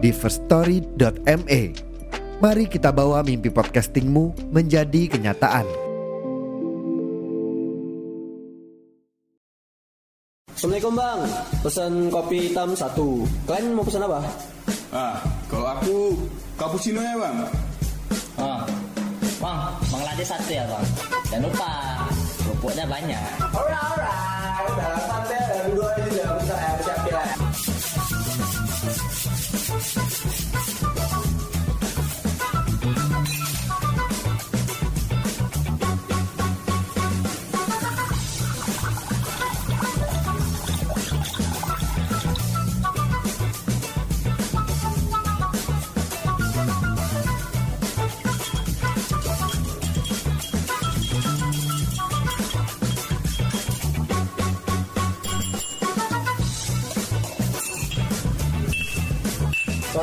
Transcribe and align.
di 0.00 0.10
firststory.me. 0.10 1.62
Mari 2.40 2.64
kita 2.72 2.88
bawa 2.88 3.20
mimpi 3.20 3.52
podcastingmu 3.52 4.48
menjadi 4.48 5.12
kenyataan. 5.12 5.68
Assalamualaikum 10.56 10.92
bang, 10.96 11.20
pesan 11.64 11.92
kopi 12.12 12.38
hitam 12.48 12.72
satu. 12.76 13.24
Kalian 13.48 13.76
mau 13.76 13.84
pesan 13.84 14.04
apa? 14.04 14.20
Ah, 14.92 15.16
kalau 15.48 15.68
aku 15.72 15.96
cappuccino 16.56 17.00
ya 17.00 17.16
bang. 17.16 17.36
Oh, 18.40 18.60
bang, 19.40 19.60
bang 19.88 20.02
latte 20.04 20.24
satu 20.24 20.50
ya 20.52 20.64
bang. 20.68 20.84
Jangan 21.32 21.44
lupa, 21.48 21.72
kerupuknya 22.44 22.84
banyak. 22.88 23.24
Alright, 23.40 23.84
alright. 23.88 24.64
Udah 24.68 24.96
santai, 25.08 25.72
dua 25.72 25.88
aja 25.96 26.09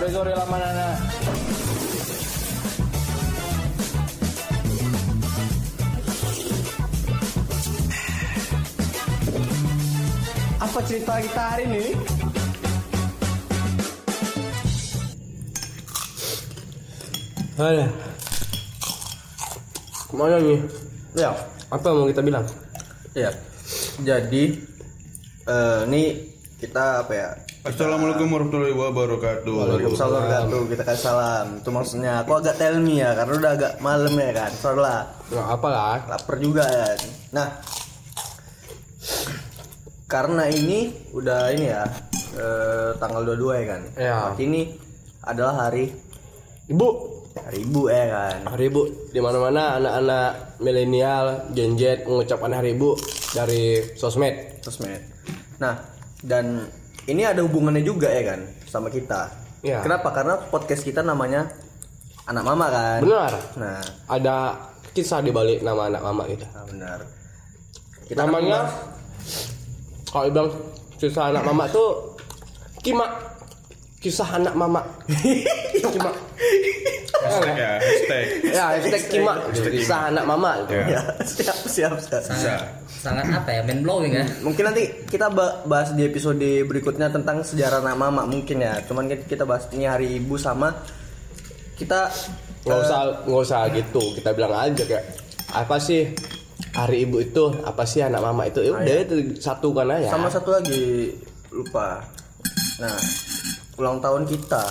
Sore 0.08 0.32
sore 0.32 0.36
lama 0.40 0.56
nana. 0.56 0.88
Apa 10.64 10.80
cerita 10.88 11.20
kita 11.20 11.44
hari 11.52 11.64
ini? 11.68 11.86
Alah. 17.60 17.92
Ke 20.08 20.14
mana 20.16 20.40
nih? 20.40 20.64
Ya, 21.20 21.36
Apa 21.68 21.84
yang 21.92 22.00
mau 22.00 22.08
kita 22.08 22.24
bilang? 22.24 22.48
ya. 23.12 23.36
Jadi 24.00 24.56
eh 25.52 25.80
ini 25.92 26.32
kita 26.64 27.04
apa 27.04 27.12
ya? 27.12 27.47
Assalamualaikum 27.68 28.32
warahmatullahi 28.32 28.72
wabarakatuh. 28.72 29.52
Waalaikumsalam 29.52 30.24
warahmatullahi 30.24 30.72
Kita 30.72 30.84
kasih 30.88 31.04
salam. 31.04 31.48
Itu 31.60 31.70
maksudnya. 31.76 32.24
Aku 32.24 32.40
agak 32.40 32.56
tell 32.56 32.80
me 32.80 33.04
ya, 33.04 33.12
karena 33.12 33.34
udah 33.44 33.52
agak 33.60 33.74
malam 33.84 34.14
ya 34.16 34.32
kan. 34.32 34.52
Sorry 34.56 34.80
lah. 34.80 35.04
Nggak 35.28 35.48
apa 35.52 35.68
lah. 35.68 35.98
lapar 36.08 36.36
juga 36.40 36.64
ya. 36.64 36.88
Nah, 37.36 37.48
karena 40.08 40.48
ini 40.48 40.96
udah 41.12 41.52
ini 41.52 41.66
ya 41.68 41.84
eh, 42.40 42.90
tanggal 43.04 43.36
22 43.36 43.60
ya 43.60 43.66
kan. 43.68 43.82
Iya. 44.00 44.16
Berarti 44.16 44.44
ini 44.48 44.62
adalah 45.28 45.54
hari 45.68 45.92
Ibu, 46.72 46.88
hari 47.36 47.68
ibu 47.68 47.82
ya 47.92 48.06
kan. 48.12 48.38
hari 48.48 48.64
ibu 48.72 49.12
di 49.12 49.20
mana-mana 49.20 49.76
anak-anak 49.76 50.60
milenial, 50.64 51.52
Gen 51.52 51.76
Z 51.76 52.08
mengucapkan 52.08 52.52
hari 52.64 52.80
ibu 52.80 52.96
dari 53.36 53.92
sosmed. 54.00 54.64
Sosmed. 54.64 55.04
Nah, 55.60 55.80
dan 56.24 56.68
ini 57.08 57.24
ada 57.24 57.42
hubungannya 57.44 57.82
juga 57.82 58.12
ya 58.12 58.36
kan 58.36 58.40
sama 58.68 58.92
kita. 58.92 59.32
Iya. 59.64 59.82
Kenapa? 59.82 60.12
Karena 60.14 60.36
podcast 60.48 60.84
kita 60.84 61.02
namanya 61.02 61.48
anak 62.28 62.44
mama 62.44 62.66
kan. 62.70 63.00
Benar. 63.02 63.32
Nah, 63.58 63.82
Ada 64.12 64.36
kisah 64.92 65.24
di 65.24 65.32
balik 65.32 65.64
nama 65.64 65.88
anak 65.88 66.02
mama 66.04 66.24
kita. 66.28 66.46
nah 66.52 66.66
benar. 66.68 67.00
Kita 68.08 68.20
Namanya 68.24 68.60
kalau 70.08 70.28
bilang 70.32 70.50
kisah 70.96 71.32
anak 71.32 71.44
mama 71.44 71.68
tuh 71.68 72.16
Kima. 72.80 73.04
Kisah 73.98 74.30
anak 74.34 74.54
mama. 74.54 74.82
Kima. 75.74 76.12
Hashtag 77.18 77.60
ya, 77.60 77.72
hashtag. 77.76 78.26
Ya, 78.46 78.66
hashtag. 78.72 79.02
Kisah 79.74 80.00
anak 80.08 80.24
mama. 80.24 80.64
gitu. 80.64 80.80
Ya. 80.80 80.86
ya, 80.88 81.02
siap 81.20 81.58
siap 81.66 81.94
siap. 82.00 82.24
Bisa. 82.24 82.56
Sangat 82.88 83.26
apa 83.28 83.50
ya, 83.52 83.62
mind 83.62 83.84
blowing 83.84 84.14
ya. 84.14 84.24
Mungkin 84.40 84.64
nanti 84.64 84.88
kita 85.04 85.28
ba- 85.28 85.60
bahas 85.66 85.92
di 85.92 86.08
episode 86.08 86.40
berikutnya 86.64 87.10
tentang 87.10 87.44
sejarah 87.44 87.84
anak 87.84 87.98
mama 87.98 88.24
mungkin 88.24 88.64
ya. 88.64 88.80
Cuman 88.82 89.10
kita- 89.10 89.44
bahas 89.44 89.68
ini 89.72 89.84
hari 89.84 90.18
ibu 90.18 90.36
sama 90.36 90.72
kita 91.76 92.10
nggak 92.64 92.80
usah 92.80 93.00
nggak 93.24 93.42
usah 93.44 93.62
gitu 93.72 94.02
kita 94.12 94.34
bilang 94.34 94.52
aja 94.52 94.82
kayak 94.82 95.06
apa 95.54 95.78
sih 95.78 96.10
hari 96.74 97.06
ibu 97.06 97.22
itu 97.22 97.44
apa 97.62 97.86
sih 97.86 98.02
anak 98.02 98.20
mama 98.20 98.44
itu 98.44 98.60
ya 98.60 98.74
udah 98.74 98.98
itu 98.98 99.16
satukan 99.38 99.88
aja 99.88 100.10
sama 100.10 100.28
satu 100.28 100.52
lagi 100.52 101.16
lupa. 101.48 102.02
Nah, 102.78 102.98
ulang 103.78 104.02
tahun 104.02 104.26
kita 104.26 104.64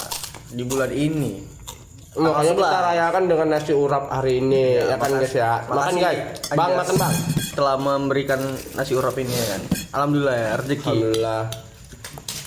di 0.53 0.63
bulan 0.67 0.91
ini. 0.91 1.55
makanya 2.17 2.53
kita 2.57 2.79
11. 2.81 2.89
rayakan 2.91 3.23
dengan 3.29 3.49
nasi 3.53 3.73
urap 3.77 4.05
hari 4.09 4.41
ini 4.41 4.81
ya, 4.81 4.97
kan 4.97 5.11
guys 5.21 5.37
ya 5.37 5.61
makan 5.69 5.95
guys 6.01 6.21
bang 6.49 6.73
makan 6.73 6.95
bang 6.97 7.15
Telah 7.53 7.77
memberikan 7.77 8.41
nasi 8.73 8.93
urap 8.97 9.17
ini 9.17 9.33
ya 9.33 9.47
kan. 9.57 9.63
Alhamdulillah 9.97 10.37
ya 10.37 10.51
rezeki. 10.61 10.89
alhamdulillah 10.93 11.43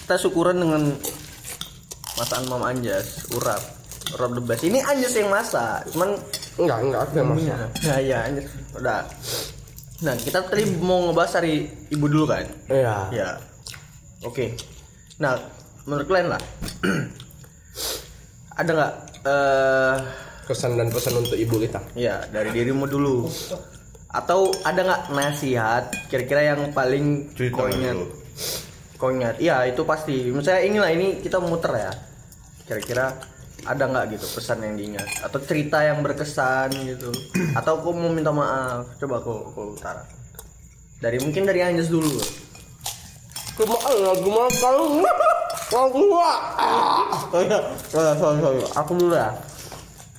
Kita 0.06 0.16
syukuran 0.18 0.58
dengan 0.62 0.84
masakan 2.18 2.46
Mam 2.50 2.64
Anjas, 2.66 3.30
urap. 3.34 3.62
Urap 4.18 4.30
the 4.38 4.42
best. 4.42 4.62
Ini 4.66 4.82
Anjas 4.86 5.14
yang 5.18 5.30
masak. 5.34 5.86
Cuman 5.94 6.18
enggak 6.62 6.78
enggak 6.82 7.02
aku 7.06 7.14
yang 7.18 7.30
masak 7.34 7.70
Ya 7.86 7.96
ya 8.02 8.18
Anjas. 8.26 8.46
Udah. 8.74 9.02
Nah, 10.00 10.16
kita 10.18 10.40
tadi 10.46 10.64
mau 10.78 11.10
ngebahas 11.10 11.42
hari 11.42 11.70
ibu 11.90 12.06
dulu 12.10 12.26
kan? 12.30 12.46
iya 12.70 13.10
Ya. 13.10 13.30
Oke. 14.26 14.54
Nah, 15.22 15.38
menurut 15.86 16.08
kalian 16.08 16.30
lah. 16.36 16.42
ada 18.60 18.72
nggak 18.76 18.94
eh 19.24 19.96
kesan 20.50 20.76
dan 20.76 20.90
pesan 20.90 21.16
untuk 21.22 21.38
ibu 21.38 21.56
kita 21.62 21.80
ya 21.94 22.24
dari 22.34 22.50
dirimu 22.52 22.90
dulu. 22.90 23.30
Atau 24.10 24.50
ada 24.66 24.82
nggak 24.82 25.04
nasihat 25.14 25.94
kira-kira 26.10 26.56
yang 26.56 26.74
paling. 26.74 27.30
Kau 29.00 29.14
ingat? 29.16 29.40
Iya, 29.40 29.64
itu 29.70 29.88
pasti. 29.88 30.28
Misalnya 30.28 30.62
inilah 30.66 30.90
ini 30.92 31.08
kita 31.24 31.40
muter 31.40 31.72
ya. 31.72 31.92
Kira-kira 32.68 33.16
ada 33.68 33.84
nggak 33.90 34.16
gitu 34.16 34.26
pesan 34.40 34.64
yang 34.64 34.76
diingat 34.80 35.08
atau 35.26 35.40
cerita 35.44 35.84
yang 35.84 36.00
berkesan 36.00 36.72
gitu 36.88 37.12
atau 37.60 37.84
kau 37.84 37.92
mau 37.92 38.12
minta 38.12 38.32
maaf 38.32 38.88
coba 39.02 39.20
kau 39.20 39.52
kau 39.52 39.76
utara 39.76 40.04
dari 41.04 41.20
mungkin 41.20 41.44
dari 41.44 41.60
Anjas 41.64 41.92
dulu 41.92 42.20
cuma 43.60 43.76
lagi 43.76 44.30
makan 44.32 44.76
aku 45.70 46.00
gua 46.08 46.32
Oh 47.30 47.42
iya, 47.42 47.60
sorry, 47.88 48.14
sorry, 48.16 48.38
sorry. 48.40 48.60
Aku 48.76 48.92
dulu 48.94 49.14
ya. 49.14 49.30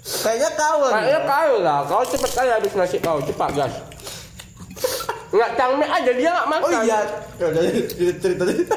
Kayaknya 0.00 0.49
kau 0.54 0.78
kayaknya 0.84 1.20
kau 1.22 1.52
lah 1.60 1.78
kau 1.84 2.02
cepet 2.02 2.31
kali 2.32 2.50
habis 2.50 2.72
nasi 2.72 2.96
kau 2.99 3.20
cepat 3.20 3.50
gas 3.54 3.75
nggak 5.31 5.50
cangme 5.54 5.87
aja 5.87 6.10
dia 6.10 6.31
nggak 6.34 6.49
makan 6.50 6.66
Oh 6.66 6.82
iya. 6.82 7.00
Ya 7.38 7.44
udah, 7.46 7.62
cerita 8.19 8.43
cerita. 8.43 8.76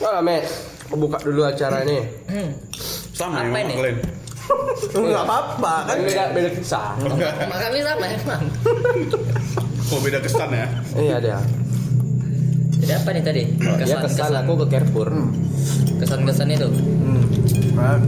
Nggak 0.00 0.10
lah, 0.10 0.22
Mek. 0.24 0.42
Aku 0.90 0.96
buka 0.98 1.18
dulu 1.22 1.46
acara 1.46 1.86
ini. 1.86 2.02
Sama 3.14 3.38
Apa 3.38 3.54
yang 3.54 3.70
ini? 3.70 3.74
kalian. 3.78 3.96
Enggak 4.90 5.22
apa-apa 5.22 5.74
kan. 5.86 5.94
Kan 5.94 5.98
beda, 6.02 6.24
beda 6.34 6.50
kisah. 6.50 6.98
Makan 7.46 7.70
ini 7.70 7.82
sama 7.86 8.06
emang. 8.10 8.42
Oh 9.94 9.98
beda 10.02 10.18
kesan 10.18 10.50
ya. 10.50 10.66
Iya 10.98 11.16
dia. 11.22 11.38
Jadi 12.90 12.98
apa 12.98 13.10
nih 13.12 13.22
tadi? 13.22 13.42
Dia 13.54 13.70
Kesan 13.78 13.98
kesan 14.02 14.02
kesan 14.02 14.34
aku 14.36 14.52
ke 14.56 14.66
Carrefour. 14.66 15.08
kesan 15.96 16.20
kesan 16.26 16.48
itu. 16.50 16.66
Hmm. 16.66 17.22
Nah. 17.72 17.98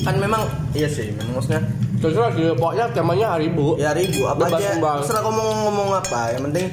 Kan 0.00 0.16
memang 0.16 0.42
iya 0.72 0.86
sih, 0.86 1.12
memang 1.12 1.36
maksudnya 1.36 1.60
Terserah 1.96 2.30
sih, 2.30 2.48
pokoknya 2.52 2.84
temanya 2.90 3.26
hari 3.34 3.48
ibu. 3.48 3.74
ya 3.74 3.90
hari 3.90 4.06
ibu 4.06 4.24
apa 4.24 4.48
aja 4.48 4.76
terserah 4.76 5.20
kamu 5.20 5.32
mau 5.34 5.54
ngomong 5.64 5.88
apa 5.94 6.20
yang 6.30 6.42
penting 6.44 6.66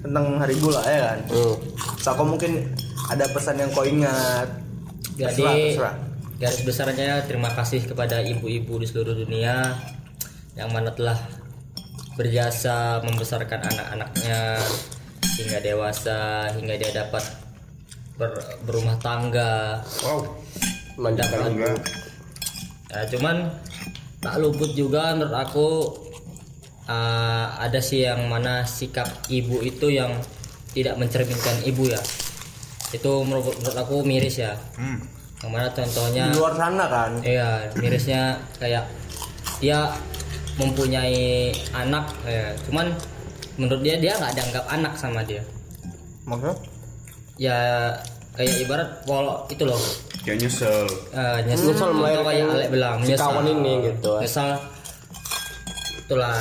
tentang 0.00 0.24
hari 0.36 0.54
ibu 0.54 0.68
lah 0.68 0.82
ya 0.82 0.98
kan 1.04 1.18
Hmm. 1.28 1.54
so 1.96 2.10
kau 2.10 2.22
mungkin 2.24 2.62
ada 3.06 3.26
pesan 3.28 3.54
yang 3.56 3.70
kau 3.70 3.82
ingat 3.82 4.46
Jadi 5.14 5.34
Terserah, 5.34 5.54
terserah. 5.54 5.94
garis 6.38 6.60
besarnya 6.62 7.10
terima 7.22 7.50
kasih 7.52 7.82
kepada 7.84 8.18
ibu-ibu 8.20 8.78
di 8.78 8.86
seluruh 8.86 9.14
dunia 9.16 9.74
yang 10.54 10.70
mana 10.70 10.90
telah 10.90 11.18
berjasa 12.14 13.02
membesarkan 13.02 13.58
anak-anaknya 13.60 14.62
hingga 15.38 15.58
dewasa 15.62 16.50
hingga 16.52 16.74
dia 16.74 16.90
dapat 16.92 17.22
ber- 18.18 18.42
berumah 18.66 18.98
tangga. 18.98 19.78
wow 20.02 20.20
ibu. 20.98 21.70
Ya, 22.90 23.00
cuman 23.06 23.36
tak 24.18 24.34
luput 24.42 24.74
juga 24.74 25.14
menurut 25.14 25.36
aku 25.38 25.68
uh, 26.90 27.46
ada 27.54 27.78
sih 27.78 28.02
yang 28.02 28.26
mana 28.26 28.66
sikap 28.66 29.06
ibu 29.30 29.62
itu 29.62 29.94
yang 29.94 30.10
tidak 30.74 30.98
mencerminkan 30.98 31.62
ibu 31.62 31.86
ya. 31.86 32.02
Itu 32.90 33.22
menurut, 33.22 33.54
menurut 33.62 33.78
aku 33.78 33.96
miris 34.02 34.42
ya. 34.42 34.58
Yang 35.38 35.50
mana 35.54 35.68
contohnya 35.70 36.24
di 36.34 36.34
luar 36.34 36.54
sana 36.58 36.84
kan 36.90 37.10
Iya, 37.22 37.70
mirisnya 37.78 38.42
kayak 38.58 38.90
dia 39.62 39.86
mempunyai 40.58 41.54
anak, 41.70 42.10
ya. 42.26 42.50
cuman 42.66 42.90
menurut 43.58 43.82
dia 43.82 43.98
dia 43.98 44.14
nggak 44.16 44.32
dianggap 44.38 44.64
anak 44.70 44.94
sama 44.94 45.20
dia. 45.26 45.42
maksudnya 46.24 46.54
Ya 47.38 47.58
kayak 48.34 48.54
ibarat 48.66 48.90
kalau 49.06 49.42
itu 49.50 49.62
loh, 49.66 49.78
Kayak 50.26 50.46
nyesel. 50.46 50.86
uh, 51.14 51.38
nyesel, 51.46 51.70
Nyesel 51.74 51.90
melahirkan 51.94 52.26
kayak 52.26 52.46
Alek 52.50 52.68
bilang, 52.70 52.96
si 53.02 53.14
kawan 53.14 53.46
ini 53.46 53.72
gitu. 53.90 54.12
Nyesel, 54.18 54.50
itulah 56.06 56.34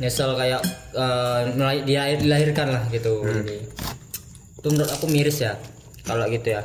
nyesel 0.00 0.30
kayak 0.36 0.60
uh, 0.96 1.40
dia 1.84 2.16
dilahirkan 2.16 2.68
lah 2.72 2.84
gitu. 2.92 3.24
Hmm. 3.24 3.44
Jadi, 3.44 3.56
itu 4.60 4.66
menurut 4.68 4.90
aku 4.92 5.06
miris 5.08 5.44
ya, 5.44 5.52
kalau 6.04 6.24
gitu 6.28 6.52
ya. 6.56 6.60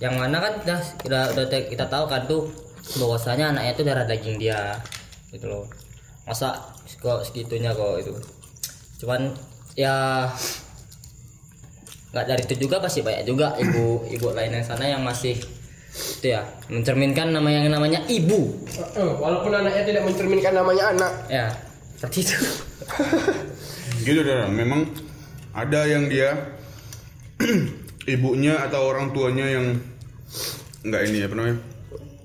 Yang 0.00 0.14
mana 0.20 0.36
kan 0.40 0.52
udah 0.60 0.80
udah, 1.08 1.22
udah 1.32 1.46
kita 1.68 1.84
tahu 1.88 2.04
kan 2.08 2.24
tuh 2.28 2.48
bahwasanya 3.00 3.56
anaknya 3.56 3.72
itu 3.72 3.82
darah 3.84 4.04
daging 4.04 4.36
dia, 4.40 4.76
gitu 5.32 5.48
loh. 5.48 5.64
Masa 6.28 6.56
kok 7.00 7.24
segitunya 7.24 7.72
kok 7.72 7.96
itu. 8.00 8.12
Cuman 9.02 9.34
ya 9.74 10.30
nggak 12.12 12.26
dari 12.28 12.42
itu 12.44 12.54
juga 12.62 12.76
pasti 12.78 13.00
banyak 13.00 13.24
juga 13.24 13.56
ibu 13.56 14.04
ibu 14.06 14.26
lain 14.30 14.52
yang 14.52 14.62
sana 14.62 14.84
yang 14.84 15.00
masih 15.02 15.32
itu 15.92 16.26
ya 16.28 16.44
mencerminkan 16.68 17.32
nama 17.32 17.48
yang 17.48 17.66
namanya 17.66 18.04
ibu 18.06 18.52
Walaupun 18.96 19.52
anaknya 19.52 19.82
tidak 19.84 20.02
mencerminkan 20.06 20.52
namanya 20.54 20.92
anak. 20.92 21.12
ya 21.26 21.46
seperti 21.96 22.18
itu 22.22 22.36
Gitu 24.02 24.20
dah. 24.20 24.50
Memang 24.50 24.86
ada 25.52 25.86
yang 25.86 26.06
dia 26.06 26.34
ibunya 28.08 28.60
atau 28.60 28.86
orang 28.88 29.10
tuanya 29.10 29.46
yang 29.48 29.66
nggak 30.82 31.02
ini 31.08 31.18
apa 31.22 31.34
namanya 31.34 31.58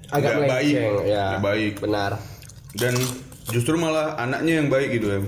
Agak 0.08 0.32
nggak 0.34 0.48
baik, 0.48 0.74
melenceng, 0.74 0.96
ya. 1.06 1.26
baik. 1.38 1.74
Benar. 1.80 2.12
dan 2.76 2.94
justru 3.52 3.76
malah 3.76 4.16
anaknya 4.16 4.64
yang 4.64 4.68
baik 4.68 4.96
gitu 4.96 5.08
ya. 5.10 5.20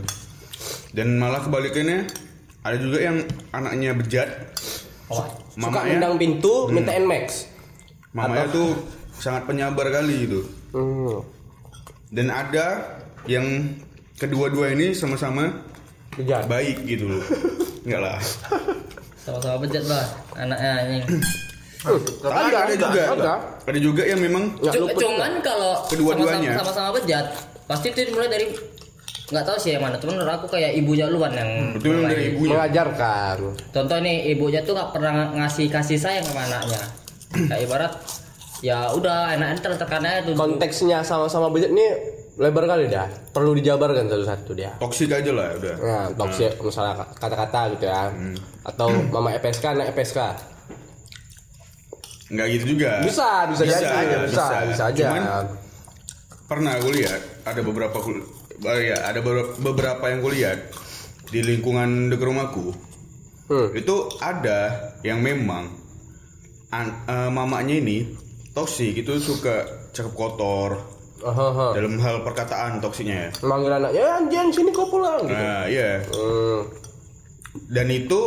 Dan 0.90 1.16
malah 1.16 1.40
kebalikannya 1.40 2.10
ada 2.60 2.76
juga 2.76 2.98
yang 3.00 3.18
anaknya 3.50 3.94
bejat, 3.94 4.30
oh, 5.08 5.24
Suka 5.50 5.80
mendang 5.82 6.16
pintu, 6.16 6.68
minta 6.68 6.92
Nmax. 6.94 7.46
mamanya 8.12 8.50
tuh 8.50 8.74
sangat 9.14 9.46
penyabar 9.46 9.86
kali 9.90 10.26
gitu. 10.26 10.40
Hmm. 10.72 11.22
Dan 12.10 12.28
ada 12.28 12.98
yang 13.26 13.46
kedua-dua 14.16 14.74
ini 14.74 14.92
sama-sama 14.92 15.54
Bejat. 16.16 16.50
baik 16.50 16.84
gitu 16.84 17.06
loh. 17.08 17.24
Enggak 17.86 18.02
lah. 18.02 18.18
sama-sama 19.20 19.62
bejat 19.62 19.84
bah 19.86 20.06
anaknya 20.34 20.72
anjing 20.80 21.04
Ada, 22.26 22.58
ada 22.60 22.74
juga. 22.76 23.04
ada. 23.14 23.34
Ada 23.64 23.80
juga 23.80 24.04
yang 24.04 24.20
memang 24.20 24.58
cuman 24.60 25.32
kalau 25.40 25.86
Kedua-duanya. 25.88 26.58
sama-sama 26.58 26.66
sama-sama 26.66 26.90
bejat 26.98 27.26
pasti 27.64 27.88
itu 27.90 28.10
dimulai 28.10 28.28
dari 28.28 28.46
nggak 29.30 29.46
tahu 29.46 29.58
sih 29.58 29.78
yang 29.78 29.84
mana 29.84 29.96
cuman 29.96 30.18
menurut 30.18 30.34
aku 30.36 30.48
kayak 30.50 30.74
ibunya 30.74 31.06
duluan 31.06 31.30
yang 31.32 31.50
itu 31.72 31.86
memang 31.86 32.10
dari 32.10 32.24
ibunya. 32.34 32.52
mengajarkan. 32.58 33.36
contoh 33.70 33.98
nih 34.02 34.18
ibunya 34.34 34.60
tuh 34.66 34.74
nggak 34.74 34.90
pernah 34.90 35.14
ngasih 35.36 35.68
kasih 35.70 35.98
sayang 35.98 36.26
sama 36.26 36.50
anaknya 36.50 36.82
kayak 37.46 37.62
ibarat 37.64 37.94
ya 38.60 38.90
udah 38.90 39.38
anaknya 39.38 39.62
tertekan 39.62 40.02
aja 40.02 40.20
tuh 40.26 40.34
Konteksnya 40.34 41.06
sama-sama 41.06 41.48
bejat 41.48 41.70
ini 41.70 41.86
lebar 42.40 42.64
kali 42.66 42.88
dah. 42.88 43.04
Perlu 43.36 43.52
dijabarkan 43.52 44.08
satu-satu 44.08 44.52
dia. 44.56 44.72
Toksik 44.80 45.12
aja 45.12 45.28
lah 45.36 45.52
udah. 45.54 45.76
Nah, 45.76 46.08
toxic 46.16 46.56
misalnya 46.56 47.04
kata-kata 47.14 47.76
gitu 47.76 47.84
ya. 47.84 48.08
Atau 48.64 48.88
mama 49.14 49.36
EPSK 49.36 49.76
anak 49.76 49.92
EPSK. 49.92 50.20
Enggak 52.32 52.48
gitu 52.56 52.66
juga. 52.78 53.04
Bisa, 53.04 53.44
bisa, 53.52 53.64
Bisa, 53.68 53.76
jadi, 53.76 54.06
bisa, 54.24 54.24
bisa. 54.24 54.46
bisa, 54.72 54.84
aja. 54.88 55.04
Cuman, 55.04 55.24
Pernah 56.48 56.72
aku 56.80 56.90
lihat 56.90 57.22
ada 57.44 57.62
beberapa 57.62 57.98
kul- 58.00 58.26
oh 58.64 58.80
ya, 58.80 58.98
ada 59.08 59.20
beberapa, 59.60 60.04
yang 60.10 60.20
kulihat 60.20 60.60
di 61.30 61.40
lingkungan 61.46 62.10
dekat 62.10 62.26
rumahku. 62.28 62.74
Hmm. 63.50 63.68
Itu 63.74 64.14
ada 64.22 64.94
yang 65.02 65.22
memang 65.22 65.74
an- 66.70 67.06
eh, 67.06 67.30
mamanya 67.30 67.76
ini 67.78 68.06
toksik 68.54 69.02
itu 69.02 69.18
suka 69.18 69.66
cakap 69.90 70.14
kotor 70.14 70.72
Aha, 71.20 71.76
dalam 71.76 72.00
hal 72.00 72.24
perkataan 72.24 72.80
toksiknya 72.80 73.28
ya. 73.28 73.30
Manggil 73.44 73.74
anaknya, 73.76 74.00
"Eh, 74.00 74.12
anjing 74.24 74.50
sini 74.56 74.72
kau 74.72 74.88
pulang 74.88 75.28
gitu. 75.28 75.36
Nah, 75.36 75.68
iya. 75.68 76.00
Hmm. 76.08 76.62
Dan 77.68 77.88
itu 77.92 78.22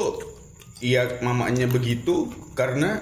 iya 0.83 1.07
mamanya 1.23 1.71
begitu 1.71 2.29
karena 2.53 3.01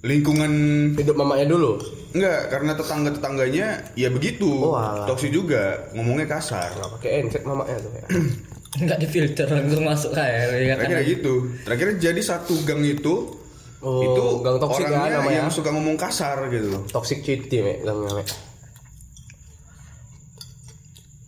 lingkungan 0.00 0.52
Hidup 0.96 1.16
mamanya 1.18 1.44
dulu. 1.50 1.76
Enggak 2.14 2.40
karena 2.48 2.72
tetangga-tetangganya 2.78 3.66
ya 3.98 4.08
begitu. 4.08 4.46
Oh, 4.46 4.78
alah. 4.78 5.04
toksik 5.10 5.34
juga, 5.34 5.90
ngomongnya 5.92 6.30
kasar. 6.30 6.70
Nggak 6.78 6.90
pakai 6.98 7.10
enset 7.26 7.42
mamanya 7.42 7.76
tuh 7.82 7.90
ya. 7.92 8.04
nggak 8.84 8.98
difilter 9.02 9.46
langsung 9.46 9.86
masuk 9.86 10.10
kayak 10.14 10.50
ya 10.50 10.66
kan 10.74 10.76
Terakhir 10.86 10.98
gitu. 11.06 11.34
Terakhir 11.62 11.88
jadi 11.98 12.20
satu 12.22 12.54
gang 12.62 12.82
itu 12.82 13.44
Oh, 13.84 14.00
itu 14.00 14.24
gang 14.40 14.56
toksik 14.56 14.88
ya 14.88 14.96
orangnya 14.96 15.20
namanya. 15.20 15.38
yang 15.44 15.48
suka 15.52 15.68
ngomong 15.68 16.00
kasar 16.00 16.48
gitu 16.48 16.72
loh. 16.72 16.82
Toxic 16.88 17.20
city, 17.20 17.60
me, 17.60 17.84
gangnya, 17.84 18.16
me. 18.16 18.24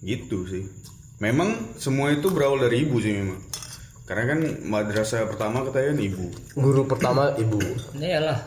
Gitu 0.00 0.38
sih. 0.48 0.64
Memang 1.20 1.76
semua 1.76 2.16
itu 2.16 2.32
berawal 2.32 2.64
dari 2.64 2.88
ibu 2.88 2.96
sih 2.96 3.12
memang. 3.12 3.44
Karena 4.08 4.24
kan 4.32 4.40
madrasah 4.64 5.28
pertama 5.28 5.68
katanya 5.68 5.92
kan 5.92 6.00
ibu. 6.00 6.26
Guru 6.56 6.82
pertama 6.88 7.34
ibu. 7.36 7.60
iyalah 8.00 8.40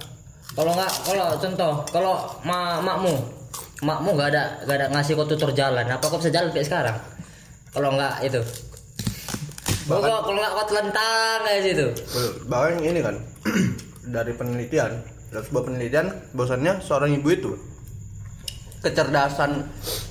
kalau 0.59 0.75
nggak 0.75 0.91
kalau 1.07 1.27
contoh 1.39 1.73
kalau 1.87 2.13
ma 2.43 2.83
makmu 2.83 3.15
makmu 3.79 4.09
nggak 4.11 4.29
ada 4.29 4.43
nggak 4.61 4.75
ada 4.75 4.85
ngasih 4.91 5.15
kau 5.15 5.23
tutur 5.23 5.55
jalan 5.55 5.87
apa 5.87 6.03
kau 6.03 6.19
bisa 6.19 6.27
jalan 6.29 6.51
kayak 6.51 6.67
sekarang? 6.67 6.97
Kalau 7.71 7.95
nggak 7.95 8.27
itu. 8.27 8.41
Kalau 9.87 10.03
nggak- 10.03 10.21
kalau 10.21 10.37
nggak 10.37 10.53
kau 10.53 10.65
telentang 10.67 11.37
kayak 11.41 11.61
situ 11.63 11.87
bahkan 12.45 12.75
ini 12.77 12.99
kan 12.99 13.15
dari 14.15 14.31
penelitian 14.33 14.91
dari 15.29 15.43
sebuah 15.43 15.63
penelitian 15.63 16.05
bahwasannya 16.33 16.73
seorang 16.83 17.15
ibu 17.15 17.29
itu 17.29 17.51
kecerdasan 18.79 19.63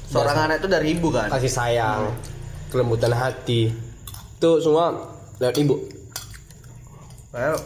seorang 0.06 0.36
anak 0.44 0.56
itu 0.60 0.68
dari 0.68 0.86
ibu 0.92 1.08
kan? 1.08 1.28
Kasih 1.28 1.48
sayang, 1.48 2.12
kelembutan 2.68 3.12
hati. 3.12 3.72
Itu 4.36 4.60
semua 4.60 4.92
lewat 5.36 5.56
ibu. 5.56 5.76
Kayak 7.32 7.60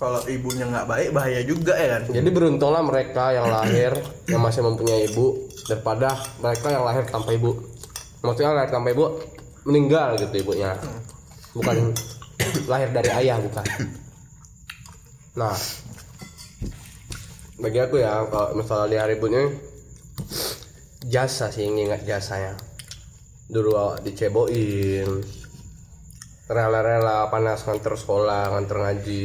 kalau 0.00 0.24
ibunya 0.32 0.64
nggak 0.64 0.88
baik 0.88 1.08
bahaya 1.12 1.44
juga 1.44 1.76
ya 1.76 2.00
kan 2.00 2.08
Jadi 2.08 2.28
beruntunglah 2.32 2.80
mereka 2.80 3.36
yang 3.36 3.52
lahir 3.52 3.92
yang 4.32 4.40
masih 4.40 4.64
mempunyai 4.64 5.04
ibu 5.12 5.44
daripada 5.68 6.16
mereka 6.40 6.72
yang 6.72 6.88
lahir 6.88 7.04
tanpa 7.04 7.36
ibu. 7.36 7.60
Maksudnya 8.24 8.56
lahir 8.56 8.72
tanpa 8.72 8.96
ibu 8.96 9.20
meninggal 9.68 10.16
gitu 10.16 10.40
ibunya. 10.40 10.72
Bukan 11.52 11.92
lahir 12.64 12.88
dari 12.96 13.12
ayah 13.12 13.36
bukan. 13.44 13.66
Nah, 15.36 15.54
bagi 17.60 17.78
aku 17.84 18.00
ya 18.00 18.24
kalau 18.32 18.56
misalnya 18.56 19.04
hari 19.04 19.20
ibunya 19.20 19.52
jasa 21.04 21.52
sih 21.52 21.68
ingat 21.68 22.08
jasanya. 22.08 22.56
Dulu 23.52 23.70
awak 23.76 24.00
diceboin, 24.00 25.20
rela-rela 26.48 27.28
panas 27.28 27.68
nganter 27.68 27.94
sekolah, 27.98 28.54
nganter 28.54 28.78
ngaji, 28.78 29.24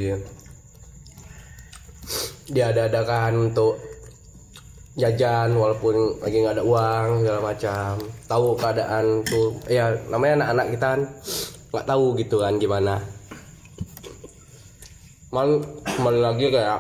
dia 2.46 2.70
ada 2.70 2.86
adakan 2.86 3.50
untuk 3.50 3.82
jajan 4.96 5.58
walaupun 5.58 6.22
lagi 6.22 6.46
nggak 6.46 6.62
ada 6.62 6.66
uang 6.66 7.08
segala 7.26 7.40
macam. 7.42 7.92
Tahu 8.30 8.46
keadaan 8.56 9.06
tuh 9.26 9.58
ya 9.66 9.92
namanya 10.08 10.46
anak-anak 10.46 10.68
kita 10.78 10.86
kan 10.86 11.02
nggak 11.74 11.88
tahu 11.90 12.06
gitu 12.22 12.36
kan 12.40 12.54
gimana. 12.62 12.96
Mal 15.34 15.60
kembali 15.84 16.20
lagi 16.22 16.46
kayak 16.54 16.80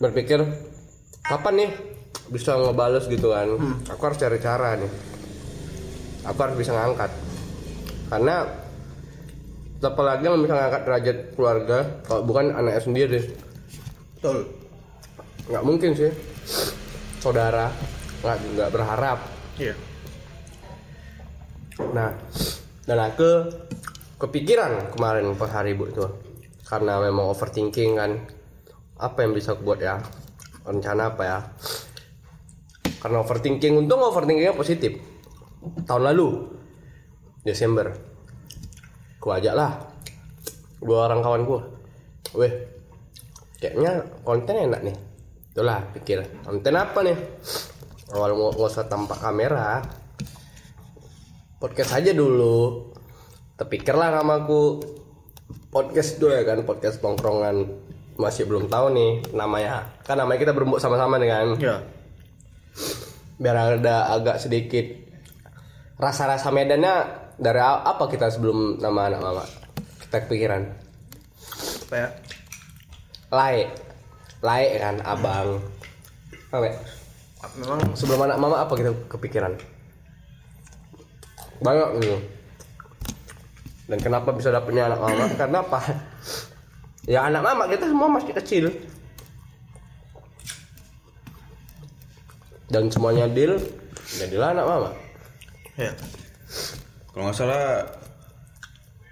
berpikir 0.00 0.40
kapan 1.26 1.54
nih 1.66 1.70
bisa 2.30 2.54
ngebales 2.54 3.10
gitu 3.10 3.34
kan? 3.34 3.50
Aku 3.90 4.00
harus 4.06 4.18
cari 4.22 4.38
cara 4.38 4.78
nih. 4.78 4.92
Aku 6.30 6.38
harus 6.38 6.56
bisa 6.56 6.72
ngangkat. 6.72 7.10
Karena 8.08 8.46
apalagi 9.84 10.22
yang 10.22 10.40
bisa 10.40 10.54
ngangkat 10.56 10.82
derajat 10.86 11.18
keluarga 11.34 11.78
kalau 12.06 12.22
bukan 12.24 12.54
anaknya 12.54 12.82
sendiri 12.84 13.20
betul. 14.20 14.52
Nggak 15.48 15.64
mungkin 15.64 15.90
sih. 15.96 16.12
Saudara 17.24 17.72
nggak 18.20 18.36
nggak 18.52 18.70
berharap. 18.76 19.18
Iya. 19.56 19.72
Nah, 21.96 22.12
dan 22.84 23.00
aku 23.00 23.48
kepikiran 24.20 24.92
kemarin 24.92 25.32
pas 25.40 25.48
hari 25.48 25.72
ibu 25.72 25.88
itu. 25.88 26.04
Karena 26.68 27.00
memang 27.00 27.32
overthinking 27.32 27.96
kan. 27.96 28.12
Apa 29.00 29.24
yang 29.24 29.32
bisa 29.32 29.56
aku 29.56 29.64
buat 29.64 29.80
ya? 29.80 29.96
Rencana 30.68 31.16
apa 31.16 31.22
ya? 31.24 31.38
Karena 33.00 33.24
overthinking 33.24 33.80
untung 33.80 34.04
overthinkingnya 34.04 34.52
positif. 34.52 35.00
Tahun 35.88 36.04
lalu 36.12 36.44
Desember. 37.40 37.96
Ku 39.16 39.32
ajak 39.32 39.56
lah 39.56 39.80
dua 40.80 41.08
orang 41.08 41.20
kawanku 41.24 41.60
weh 42.36 42.79
kayaknya 43.60 44.08
konten 44.24 44.56
enak 44.56 44.80
nih. 44.80 44.96
Itulah 45.52 45.84
pikir. 45.92 46.24
Konten 46.42 46.74
apa 46.74 46.98
nih? 47.04 47.16
Awal 48.10 48.34
nggak 48.34 48.58
usah 48.58 48.88
tampak 48.88 49.20
kamera. 49.20 49.84
Podcast 51.60 51.94
aja 51.94 52.16
dulu. 52.16 52.90
Terpikirlah 53.60 54.10
sama 54.16 54.42
aku. 54.42 54.80
Podcast 55.70 56.18
dulu 56.18 56.32
ya 56.34 56.42
kan 56.42 56.64
podcast 56.64 56.98
tongkrongan. 57.04 57.68
Masih 58.16 58.48
belum 58.48 58.72
tahu 58.72 58.96
nih 58.96 59.36
namanya. 59.36 59.92
Kan 60.02 60.18
namanya 60.18 60.40
kita 60.40 60.56
berembuk 60.56 60.80
sama-sama 60.80 61.20
nih 61.20 61.28
kan. 61.30 61.48
Iya. 61.60 61.78
biar 63.40 63.80
ada 63.80 64.12
agak 64.12 64.36
sedikit 64.36 64.84
rasa-rasa 65.96 66.52
medannya 66.52 67.08
dari 67.40 67.56
apa 67.60 68.04
kita 68.04 68.28
sebelum 68.28 68.76
nama 68.84 69.08
anak 69.08 69.20
mama 69.24 69.44
kita 70.04 70.28
kepikiran. 70.28 70.68
Apa 71.88 71.94
ya? 71.96 72.08
Laik 73.30 73.70
laik 74.42 74.70
kan 74.80 74.96
abang. 75.06 75.62
Apa 76.50 76.64
ya? 76.66 76.74
Memang 77.56 77.80
sebelum 77.96 78.26
anak 78.28 78.38
mama 78.40 78.56
apa 78.60 78.72
kita 78.76 78.90
kepikiran? 79.08 79.56
Banyak 81.60 81.88
gitu. 82.02 82.18
Dan 83.90 83.98
kenapa 84.00 84.30
bisa 84.34 84.52
dapetnya 84.52 84.90
anak 84.92 85.00
mama? 85.00 85.24
Karena 85.40 85.58
apa 85.62 85.80
ya 87.08 87.26
anak 87.26 87.42
mama 87.42 87.64
kita 87.70 87.88
semua 87.88 88.08
masih 88.10 88.34
kecil. 88.34 88.64
Dan 92.70 92.86
semuanya 92.90 93.26
deal 93.26 93.58
jadilah 94.18 94.54
anak 94.54 94.66
mama. 94.66 94.90
Ya. 95.78 95.92
Kalau 97.10 97.30
nggak 97.30 97.36
salah 97.36 97.82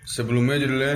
sebelumnya 0.07 0.63
judulnya 0.63 0.95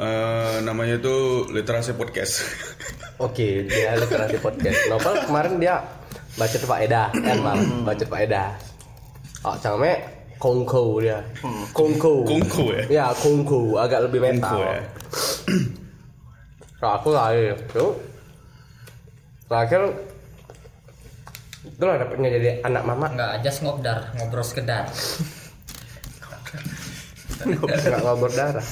eh, 0.00 0.54
namanya 0.64 0.96
itu 0.96 1.46
literasi 1.52 1.92
podcast. 1.94 2.40
oke 3.24 3.48
dia 3.68 3.92
literasi 4.00 4.40
podcast. 4.40 4.88
Nopal 4.88 5.28
kemarin 5.28 5.60
dia 5.60 5.84
baca 6.40 6.56
faedah 6.56 7.08
kan 7.12 7.36
bang? 7.44 7.60
Baca 7.84 8.04
faedah 8.08 8.48
oh 9.44 9.56
cangme 9.60 9.92
kongko 10.40 11.04
dia. 11.04 11.20
Kongko. 11.76 12.24
Kongko 12.24 12.64
ya? 12.72 12.82
ya 12.88 13.06
kongko 13.12 13.76
agak 13.76 14.08
lebih 14.08 14.20
mental 14.24 14.56
Kongko 14.56 14.72
ya? 14.72 14.80
Kalau 16.80 16.92
aku 17.00 17.08
lahir 17.12 17.56
tuh 17.72 17.92
terakhir 19.50 19.82
itulah 21.60 21.96
dapetnya 22.00 22.28
jadi 22.40 22.48
anak 22.64 22.82
mama. 22.88 23.06
Enggak, 23.12 23.32
just 23.44 23.60
ngobdar, 23.60 24.16
ngobrol 24.16 24.44
sekedar. 24.44 24.88
nggak 27.40 28.00
ngobrol 28.04 28.32
darah 28.32 28.64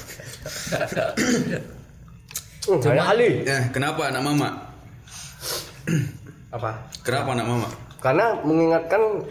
hmm, 2.68 2.80
Cuma, 2.85 3.14
Eh, 3.18 3.62
kenapa 3.73 4.12
anak 4.12 4.23
mama? 4.23 4.49
apa? 6.49 6.71
Kenapa 7.04 7.33
anak 7.33 7.47
mama? 7.49 7.68
karena 7.99 8.38
mengingatkan 8.47 9.26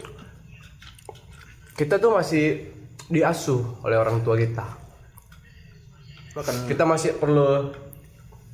kita 1.72 1.96
tuh 1.96 2.12
masih 2.12 2.68
diasuh 3.08 3.80
oleh 3.80 3.96
orang 3.96 4.20
tua 4.20 4.36
kita. 4.36 4.66
Bahkan 6.36 6.68
kita 6.68 6.84
masih 6.84 7.16
perlu 7.16 7.72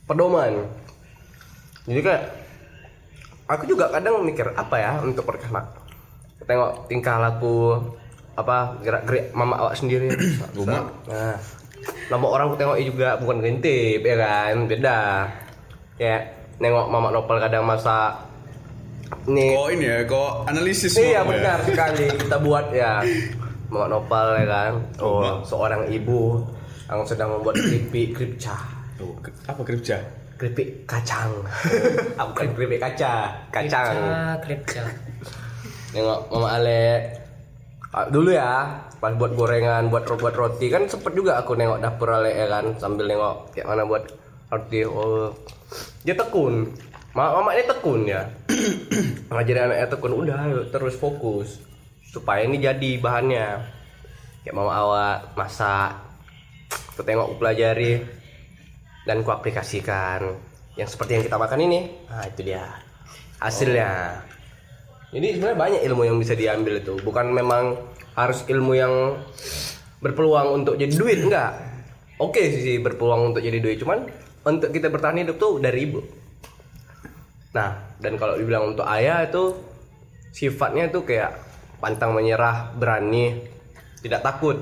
pedoman. 0.06 0.70
Jadi 1.84 2.00
kayak 2.00 2.24
aku 3.50 3.66
juga 3.66 3.90
kadang 3.90 4.22
mikir 4.22 4.54
apa 4.54 4.76
ya 4.78 4.92
untuk 5.02 5.26
perkenak 5.26 5.82
tengok 6.44 6.88
tingkah 6.92 7.16
laku 7.20 7.80
apa 8.36 8.76
gerak 8.84 9.02
gerik 9.08 9.26
mama 9.34 9.66
awak 9.66 9.74
sendiri. 9.80 10.12
Guma. 10.54 10.92
nah 11.10 11.36
nama 12.06 12.26
orang 12.26 12.46
aku 12.48 12.56
tengok 12.56 12.78
juga 12.80 13.08
bukan 13.16 13.36
ngintip 13.38 14.00
ya 14.00 14.16
kan? 14.16 14.54
Beda. 14.64 15.00
Ya 15.96 16.16
nengok 16.56 16.86
mama 16.86 17.10
nopal 17.10 17.38
kadang 17.38 17.64
masak 17.64 18.14
nih 19.24 19.52
Kok 19.52 19.68
ini 19.70 19.84
ya, 19.84 19.96
kok 20.04 20.32
analisis 20.44 20.92
Iya 20.94 21.10
ya? 21.12 21.22
benar 21.22 21.58
sekali. 21.62 22.06
Kita 22.10 22.36
buat 22.38 22.66
ya. 22.70 23.00
Mak 23.66 23.88
Nopal 23.88 24.36
ya 24.36 24.46
kan? 24.46 24.72
Oh. 24.98 25.42
Seorang 25.42 25.88
ibu 25.88 26.38
Yang 26.84 27.10
sedang 27.10 27.32
membuat 27.32 27.56
keripik 27.56 28.12
kripca 28.12 28.54
Tuh, 28.94 29.10
ke- 29.18 29.34
apa 29.44 29.58
kerja? 29.60 29.98
Keripik 30.34 30.84
kacang. 30.84 31.30
Ah, 32.18 32.28
Bukan 32.28 32.54
keripik 32.54 32.78
kaca 32.78 33.34
Kacang. 33.48 33.94
Kripca, 34.38 34.82
kripca. 34.82 34.82
Nengok 35.90 36.20
Mama 36.28 36.48
Ale. 36.52 36.84
Ah, 37.90 38.06
Dulu 38.06 38.30
ya 38.30 38.78
Buat 39.12 39.32
gorengan 39.36 39.92
Buat 39.92 40.08
buat 40.16 40.32
roti. 40.32 40.72
Kan 40.72 40.88
sempet 40.88 41.12
juga 41.12 41.36
aku 41.36 41.52
nengok 41.52 41.84
dapur 41.84 42.08
Ale 42.08 42.32
ya 42.32 42.48
kan? 42.48 42.72
Sambil 42.80 43.04
nengok 43.04 43.52
Kayak 43.52 43.68
mana 43.68 43.84
buat 43.84 44.08
roti. 44.48 44.80
Oh. 44.88 45.36
Dia 46.06 46.16
tekun. 46.16 46.72
Mama 47.14 47.54
ini 47.54 47.68
tekun 47.68 48.00
ya? 48.08 48.26
Ngajarin 49.30 49.70
anaknya 49.70 49.88
tekun. 49.92 50.12
Udah 50.16 50.40
terus 50.72 50.96
fokus. 50.96 51.60
Supaya 52.08 52.48
ini 52.48 52.58
jadi 52.58 52.90
bahannya. 52.98 53.48
Kayak 54.42 54.54
mama 54.56 54.72
awak 54.72 55.16
Masak. 55.36 56.00
Aku 56.96 57.04
tengok 57.04 57.28
aku 57.28 57.36
pelajari. 57.38 58.02
Dan 59.04 59.20
ku 59.20 59.30
aplikasikan. 59.30 60.40
Yang 60.74 60.98
seperti 60.98 61.20
yang 61.20 61.24
kita 61.28 61.38
makan 61.38 61.60
ini. 61.62 61.80
Nah 62.10 62.24
itu 62.26 62.40
dia. 62.42 62.66
Hasilnya 63.38 64.20
ini 65.14 65.38
sebenarnya 65.38 65.58
banyak 65.58 65.80
ilmu 65.86 66.02
yang 66.10 66.18
bisa 66.18 66.34
diambil 66.34 66.82
itu. 66.82 66.98
Bukan 66.98 67.30
memang 67.30 67.78
harus 68.18 68.42
ilmu 68.50 68.72
yang 68.74 69.14
berpeluang 70.02 70.62
untuk 70.62 70.74
jadi 70.74 70.90
duit 70.90 71.22
enggak. 71.22 71.54
Oke 72.18 72.50
sih 72.50 72.62
sih 72.62 72.76
berpeluang 72.82 73.30
untuk 73.30 73.42
jadi 73.42 73.58
duit 73.62 73.78
cuman 73.78 74.06
untuk 74.44 74.70
kita 74.74 74.90
bertahan 74.90 75.22
hidup 75.22 75.38
tuh 75.38 75.62
dari 75.62 75.86
ibu. 75.86 76.02
Nah 77.54 77.94
dan 78.02 78.18
kalau 78.18 78.34
dibilang 78.34 78.74
untuk 78.74 78.86
ayah 78.90 79.22
itu 79.22 79.54
sifatnya 80.34 80.90
itu 80.90 81.06
kayak 81.06 81.38
pantang 81.78 82.10
menyerah 82.10 82.74
berani 82.74 83.38
tidak 84.02 84.26
takut. 84.26 84.58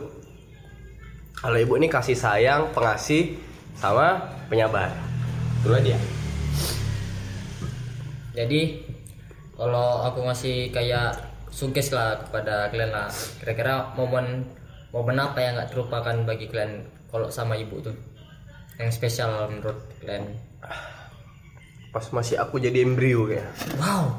Kalau 1.40 1.56
ibu 1.58 1.74
ini 1.80 1.88
kasih 1.88 2.14
sayang 2.14 2.70
pengasih 2.76 3.40
sama 3.80 4.20
penyabar. 4.46 4.92
Itulah 5.64 5.80
dia 5.82 5.98
Jadi 8.32 8.81
kalau 9.62 10.02
aku 10.02 10.26
ngasih 10.26 10.74
kayak 10.74 11.14
sugges 11.54 11.94
lah 11.94 12.18
kepada 12.18 12.66
kalian 12.74 12.90
lah. 12.90 13.06
Kira-kira 13.38 13.94
momen 13.94 14.42
momen 14.90 15.16
apa 15.22 15.38
yang 15.38 15.54
nggak 15.54 15.70
terlupakan 15.70 16.16
bagi 16.26 16.50
kalian 16.50 16.82
kalau 17.06 17.30
sama 17.30 17.54
ibu 17.54 17.78
tuh? 17.78 17.94
Yang 18.82 18.98
spesial 18.98 19.46
menurut 19.46 19.78
kalian? 20.02 20.34
pas 21.92 22.08
masih 22.08 22.40
aku 22.40 22.56
jadi 22.56 22.88
embrio 22.88 23.28
kayak 23.28 23.44
Wow. 23.76 24.16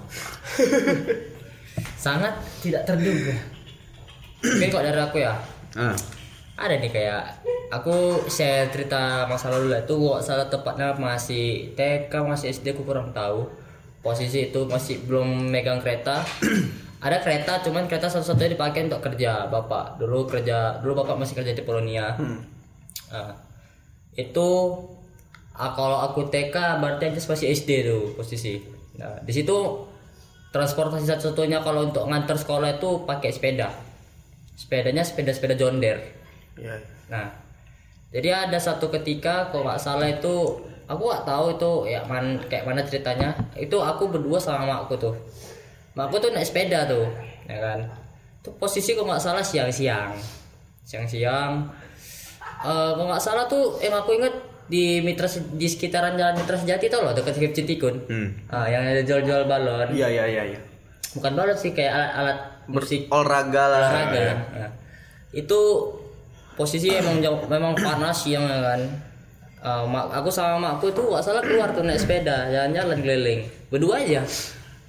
Sangat 2.06 2.38
tidak 2.62 2.86
terduga. 2.86 3.34
Mungkin 4.46 4.70
kok 4.70 4.86
dari 4.86 5.02
aku 5.02 5.18
ya. 5.18 5.34
Ah, 5.74 5.98
Ada 6.54 6.78
nih 6.78 6.94
kayak 6.94 7.42
aku 7.74 8.30
share 8.30 8.70
cerita 8.70 9.26
masa 9.26 9.50
lalu 9.50 9.74
lah 9.74 9.82
itu 9.82 9.98
gua 9.98 10.22
salah 10.22 10.46
tepatnya 10.46 10.94
masih 10.94 11.74
TK 11.74 12.14
masih 12.22 12.54
SD 12.54 12.78
aku 12.78 12.86
kurang 12.86 13.10
tahu 13.10 13.50
posisi 14.04 14.52
itu 14.52 14.68
masih 14.68 15.02
belum 15.08 15.50
megang 15.50 15.80
kereta. 15.80 16.22
Ada 17.06 17.20
kereta 17.20 17.60
cuman 17.64 17.88
kereta 17.88 18.08
satu-satunya 18.08 18.56
dipakai 18.56 18.88
untuk 18.88 19.04
kerja 19.04 19.48
bapak. 19.48 20.00
Dulu 20.00 20.28
kerja 20.28 20.80
dulu 20.84 21.04
bapak 21.04 21.20
masih 21.20 21.36
kerja 21.36 21.52
di 21.52 21.64
Polonia. 21.64 22.16
Nah, 23.12 23.32
itu 24.16 24.48
ah, 25.56 25.72
kalau 25.76 26.00
aku 26.04 26.32
TK 26.32 26.56
berarti 26.80 27.12
aja 27.12 27.20
masih 27.20 27.52
SD 27.52 27.70
tuh 27.88 28.04
posisi. 28.16 28.64
Nah 29.00 29.20
di 29.20 29.34
situ 29.36 29.58
transportasi 30.54 31.10
satu-satunya 31.10 31.66
kalau 31.66 31.90
untuk 31.90 32.06
ngantar 32.08 32.38
sekolah 32.38 32.78
itu 32.78 33.04
pakai 33.04 33.34
sepeda. 33.34 33.74
Sepedanya 34.54 35.02
sepeda-sepeda 35.02 35.58
John 35.58 35.82
Deere. 35.82 36.14
Ya. 36.62 36.78
Nah, 37.10 37.34
jadi 38.14 38.48
ada 38.48 38.62
satu 38.62 38.94
ketika 38.94 39.50
kalau 39.50 39.66
nggak 39.66 39.82
salah 39.82 40.06
itu 40.06 40.62
aku 40.88 41.02
nggak 41.10 41.26
tahu 41.26 41.46
itu 41.56 41.72
ya 41.92 42.02
man, 42.08 42.40
kayak 42.48 42.64
mana 42.68 42.82
ceritanya. 42.84 43.36
Itu 43.56 43.80
aku 43.80 44.10
berdua 44.12 44.40
sama 44.40 44.66
makku 44.66 44.96
tuh. 45.00 45.16
Makku 45.94 46.18
tuh 46.18 46.34
naik 46.34 46.48
sepeda 46.50 46.90
tuh, 46.90 47.06
ya 47.46 47.58
kan. 47.60 47.80
Itu 48.42 48.52
posisi 48.58 48.98
kalau 48.98 49.14
nggak 49.14 49.24
salah 49.24 49.46
siang-siang, 49.46 50.16
siang-siang. 50.84 51.70
Eh 52.64 52.92
kalau 52.96 53.08
nggak 53.12 53.24
salah 53.24 53.46
tuh 53.46 53.78
yang 53.84 53.96
aku 54.00 54.18
inget 54.18 54.36
di 54.68 55.04
Mitra 55.04 55.28
di 55.30 55.68
sekitaran 55.68 56.16
jalan 56.16 56.40
Mitra 56.40 56.56
Sejati 56.56 56.88
tau 56.88 57.04
loh 57.04 57.14
dekat 57.14 57.36
Skip 57.36 57.54
Citikun. 57.54 57.96
Hmm. 58.08 58.28
Ah, 58.48 58.66
yang 58.72 58.84
ada 58.88 59.04
jual-jual 59.04 59.44
balon. 59.46 59.92
Iya 59.92 60.08
iya 60.08 60.26
iya 60.26 60.44
iya. 60.56 60.60
Bukan 61.14 61.36
balon 61.36 61.58
sih 61.60 61.76
kayak 61.76 61.92
alat-alat 61.94 62.40
musik 62.72 63.12
Olahraga 63.12 63.64
lah. 63.68 63.80
olahraga. 63.92 64.22
Ya. 64.56 64.68
Itu 65.36 65.60
posisi 66.56 66.94
emang 66.96 67.20
jauh, 67.20 67.44
memang 67.52 67.76
panas 67.76 68.24
siang 68.24 68.48
ya 68.48 68.60
kan. 68.64 68.82
Eh, 69.64 69.86
mak, 69.88 70.12
aku 70.12 70.28
sama 70.28 70.60
makku 70.60 70.92
itu 70.92 71.00
gak 71.08 71.24
salah 71.24 71.40
keluar 71.40 71.72
tuh 71.72 71.88
naik 71.88 72.04
sepeda 72.04 72.52
jalan-jalan 72.52 73.00
keliling. 73.00 73.42
Berdua 73.72 74.04
aja. 74.04 74.20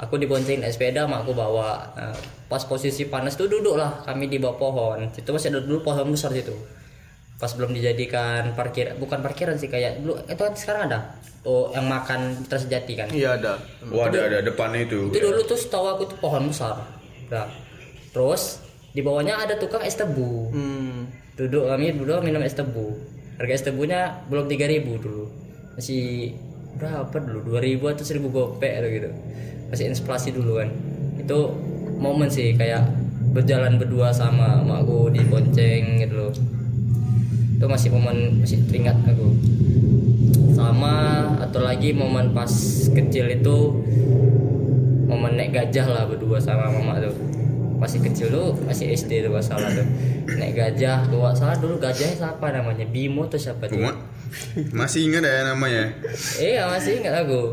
Aku 0.03 0.19
dibonceng 0.19 0.59
naik 0.59 0.75
sepeda 0.75 1.07
makku 1.07 1.31
bawa. 1.31 1.95
Nah, 1.95 2.11
pas 2.51 2.59
posisi 2.67 3.07
panas 3.07 3.39
tuh 3.39 3.47
duduk 3.47 3.79
lah 3.79 4.03
kami 4.03 4.27
di 4.27 4.43
bawah 4.43 4.59
pohon. 4.59 5.15
Itu 5.15 5.31
masih 5.31 5.55
ada 5.55 5.63
dulu 5.63 5.87
pohon 5.87 6.11
besar 6.11 6.35
situ. 6.35 6.51
Pas 7.39 7.55
belum 7.55 7.71
dijadikan 7.71 8.51
parkir 8.59 8.99
bukan 8.99 9.23
parkiran 9.23 9.55
sih 9.55 9.71
kayak 9.71 10.03
dulu 10.03 10.19
itu 10.27 10.43
kan 10.43 10.55
sekarang 10.59 10.83
ada? 10.91 11.23
Oh 11.47 11.71
yang 11.71 11.87
makan 11.87 12.43
tersejati 12.51 12.99
kan? 12.99 13.09
Iya 13.15 13.39
ada. 13.39 13.63
Wah 13.95 14.11
ada 14.11 14.27
ada 14.27 14.39
depannya 14.43 14.91
itu. 14.91 15.15
itu 15.15 15.23
dulu 15.23 15.39
tuh 15.47 15.55
setahu 15.55 15.87
aku 15.87 16.03
tuh 16.11 16.19
pohon 16.19 16.51
besar. 16.51 16.83
Nah, 17.31 17.47
terus 18.11 18.59
di 18.91 19.07
bawahnya 19.07 19.39
ada 19.39 19.55
tukang 19.55 19.87
es 19.87 19.95
tebu. 19.95 20.51
Hmm. 20.51 21.07
duduk 21.35 21.67
kami 21.67 21.91
duduk 21.95 22.23
minum 22.23 22.43
es 22.47 22.55
tebu 22.55 22.95
harga 23.39 23.53
es 23.53 23.65
tebunya 23.67 24.23
belum 24.31 24.47
3000 24.47 25.05
dulu. 25.05 25.25
Masih 25.75 26.35
berapa 26.79 27.17
dulu? 27.19 27.59
2000 27.59 27.95
atau 27.95 28.05
1000 28.07 28.35
gopek 28.35 28.73
atau 28.79 28.89
gitu. 28.91 29.11
Masih 29.71 29.85
inflasi 29.91 30.29
dulu 30.31 30.63
kan. 30.63 30.71
Itu 31.19 31.39
momen 31.99 32.31
sih 32.31 32.55
kayak 32.55 32.87
berjalan 33.35 33.83
berdua 33.83 34.15
sama 34.15 34.63
makku 34.63 35.11
di 35.11 35.23
bonceng 35.27 35.99
gitu 35.99 36.15
loh. 36.15 36.33
Itu 37.59 37.67
masih 37.67 37.91
momen 37.91 38.43
masih 38.43 38.63
teringat 38.71 39.03
aku. 39.03 39.29
Sama 40.55 41.27
atau 41.43 41.61
lagi 41.63 41.91
momen 41.91 42.31
pas 42.31 42.51
kecil 42.95 43.27
itu 43.35 43.57
momen 45.11 45.35
naik 45.35 45.55
gajah 45.55 45.87
lah 45.91 46.05
berdua 46.07 46.39
sama 46.39 46.71
mama 46.71 47.03
tuh 47.03 47.15
masih 47.85 48.01
kecil 48.01 48.33
tuh 48.33 48.57
masih 48.65 48.97
SD 48.97 49.29
tuh 49.29 49.31
gak 49.37 49.45
salah 49.45 49.69
tuh. 49.69 49.85
Naik 50.41 50.57
gajah 50.57 51.05
tuh 51.13 51.21
salah 51.37 51.57
dulu 51.61 51.77
gajahnya 51.77 52.17
siapa 52.17 52.49
namanya? 52.49 52.89
Bimo 52.89 53.29
tuh 53.29 53.37
siapa 53.37 53.69
tuh? 53.69 53.77
Masih 54.73 55.13
ingat 55.13 55.23
ya 55.23 55.45
namanya. 55.45 55.93
iya 56.41 56.65
masih 56.65 57.05
ingat 57.05 57.29
aku. 57.29 57.53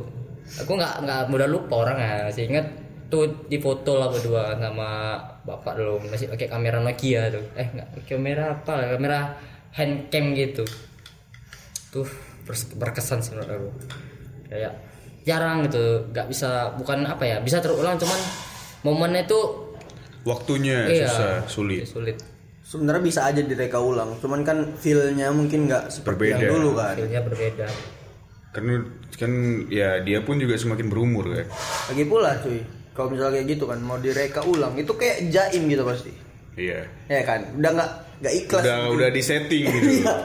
Aku 0.64 0.72
nggak 0.80 1.04
nggak 1.04 1.22
mudah 1.28 1.48
lupa 1.52 1.84
orang 1.84 1.98
ya 2.00 2.14
masih 2.32 2.48
ingat 2.48 2.66
tuh 3.12 3.28
di 3.52 3.60
foto 3.60 4.00
lah 4.00 4.08
berdua 4.08 4.56
sama 4.56 5.20
bapak 5.44 5.76
dulu 5.76 6.00
masih 6.08 6.32
pakai 6.32 6.48
kamera 6.48 6.80
Nokia 6.80 7.28
tuh. 7.28 7.44
Eh 7.60 7.68
nggak 7.68 8.08
kamera 8.08 8.56
apa? 8.56 8.96
Kamera 8.96 9.36
handcam 9.76 10.32
gitu. 10.34 10.64
Tuh 11.92 12.08
berkesan 12.80 13.20
sih 13.20 13.36
menurut 13.36 13.52
aku. 13.52 13.70
Kayak 14.48 14.74
jarang 15.22 15.70
gitu 15.70 16.10
nggak 16.10 16.28
bisa 16.34 16.74
bukan 16.82 17.06
apa 17.06 17.22
ya 17.22 17.38
bisa 17.46 17.62
terulang 17.62 17.94
cuman 17.94 18.20
momennya 18.82 19.30
tuh 19.30 19.71
Waktunya 20.22 20.86
iya 20.86 21.08
susah, 21.10 21.34
sulit. 21.50 21.86
sulit 21.90 22.18
Sebenarnya 22.62 23.04
bisa 23.04 23.26
aja 23.28 23.42
direka 23.42 23.82
ulang, 23.82 24.16
cuman 24.22 24.48
kan 24.48 24.58
feel-nya 24.80 25.28
mungkin 25.34 25.68
nggak 25.68 25.92
seperti 25.92 26.32
Berbeda. 26.32 26.40
yang 26.40 26.52
dulu 26.56 26.70
kan. 26.78 26.96
feelnya 26.96 27.22
berbeda 27.26 27.68
Karena 28.52 28.74
kan 29.18 29.32
ya 29.68 29.90
dia 30.00 30.20
pun 30.24 30.40
juga 30.40 30.56
semakin 30.56 30.88
berumur 30.88 31.26
kan. 31.36 31.48
Lagi 31.92 32.04
pula 32.08 32.32
cuy, 32.40 32.62
kalau 32.94 33.12
misalnya 33.12 33.42
kayak 33.42 33.48
gitu 33.58 33.64
kan 33.68 33.80
mau 33.82 34.00
direka 34.00 34.46
ulang, 34.46 34.78
itu 34.80 34.94
kayak 34.96 35.28
jaim 35.28 35.68
gitu 35.68 35.84
pasti. 35.84 36.12
Iya. 36.56 36.84
Ya 37.08 37.22
kan, 37.24 37.44
udah 37.60 37.72
nggak 37.76 37.92
nggak 38.24 38.34
ikhlas. 38.46 38.64
Udah 38.64 38.78
gitu. 38.78 38.96
udah 38.96 39.10
di 39.10 39.22
setting 39.24 39.64
gitu. 39.68 39.90
Iya. 40.04 40.16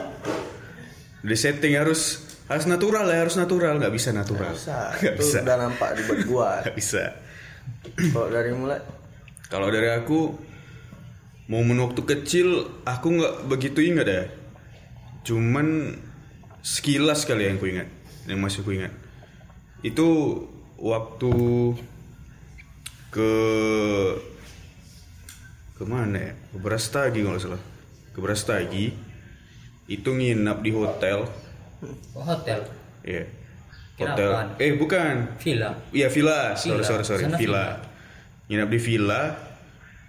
di 1.27 1.35
setting 1.35 1.73
harus 1.75 2.23
harus 2.47 2.63
natural 2.63 3.03
ya 3.11 3.27
harus 3.27 3.35
natural 3.35 3.75
nggak 3.75 3.91
bisa 3.91 4.15
natural 4.15 4.55
Bisa, 4.55 4.95
nggak 4.95 5.15
itu 5.19 5.23
bisa 5.25 5.37
udah 5.43 5.57
nampak 5.59 5.89
dibuat-buat. 5.99 6.61
nggak 6.63 6.77
bisa 6.79 7.03
Kalau 8.15 8.29
dari 8.31 8.51
mulai, 8.55 8.79
kalau 9.47 9.71
dari 9.71 9.87
aku 9.87 10.35
momen 11.47 11.79
waktu 11.79 12.03
kecil 12.03 12.67
aku 12.83 13.07
nggak 13.15 13.33
begitu 13.47 13.79
ingat 13.79 14.07
ya. 14.07 14.23
Cuman 15.23 15.95
sekilas 16.59 17.23
kali 17.23 17.47
yang 17.47 17.55
ku 17.59 17.67
ingat 17.67 17.87
yang 18.27 18.43
masih 18.43 18.63
ku 18.63 18.75
ingat. 18.75 18.91
Itu 19.79 20.07
waktu 20.75 21.31
ke 23.07 23.31
ke 25.77 25.83
mana 25.87 26.17
ya? 26.19 26.33
Ke 26.51 26.57
Brastagi 26.59 27.23
kalau 27.23 27.39
salah. 27.39 27.61
Ke 28.11 28.19
Brastagi. 28.19 28.91
Itu 29.87 30.11
nginap 30.11 30.59
di 30.59 30.75
hotel. 30.75 31.23
Oh, 32.11 32.25
hotel? 32.25 32.67
Ya 33.07 33.23
Kira 33.95 34.11
hotel. 34.13 34.29
apaan? 34.35 34.47
eh 34.59 34.71
bukan. 34.75 35.15
Villa. 35.39 35.71
Iya 35.95 36.11
villa, 36.11 36.51
sorry 36.59 36.83
Villa. 36.83 36.89
sorry 36.91 37.03
sorry. 37.07 37.23
Sana 37.23 37.37
villa. 37.39 37.65
Nginap 38.47 38.69
di 38.69 38.79
villa. 38.79 39.21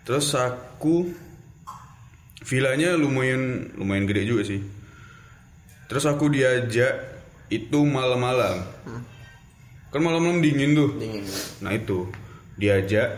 Terus 0.02 0.32
aku 0.32 1.04
villanya 2.42 2.96
lumayan 2.96 3.74
lumayan 3.76 4.08
gede 4.08 4.22
juga 4.24 4.42
sih. 4.46 4.60
Terus 5.88 6.04
aku 6.04 6.28
diajak 6.28 6.94
itu 7.48 7.78
malam-malam. 7.82 8.64
Kan 9.88 10.00
malam-malam 10.00 10.40
dingin 10.40 10.76
tuh. 10.76 10.90
dingin. 10.96 11.24
Nah 11.64 11.72
itu 11.72 12.08
diajak 12.56 13.08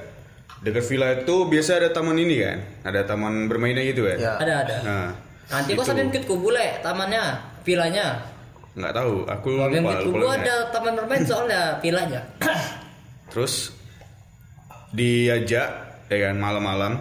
dekat 0.60 0.84
villa 0.86 1.08
itu 1.16 1.48
biasa 1.48 1.80
ada 1.80 1.88
taman 1.90 2.14
ini 2.14 2.36
kan, 2.44 2.58
ada 2.84 3.00
taman 3.02 3.48
bermainnya 3.48 3.80
gitu 3.86 4.06
kan. 4.06 4.18
Ya. 4.20 4.32
ada 4.38 4.54
ada 4.62 4.76
Nah 4.84 5.06
nanti 5.50 5.74
itu. 5.74 5.80
kok 5.80 5.86
sampai 5.88 6.06
ikut 6.06 6.24
kubu 6.28 6.52
le 6.52 6.78
tamannya 6.78 7.22
villanya 7.66 8.22
nggak 8.70 8.94
tahu, 8.94 9.26
aku 9.26 9.48
Kalau 9.50 9.66
yang 9.74 9.82
lupa. 9.82 9.98
lupa 10.06 10.18
lihat. 10.30 10.42
ada 10.46 10.54
taman 10.70 10.92
bermain 10.94 11.22
soalnya 11.26 11.60
villanya 11.82 12.20
Terus 13.34 13.74
diajak 14.90 15.68
ya 16.10 16.16
kan 16.30 16.36
malam-malam. 16.38 16.98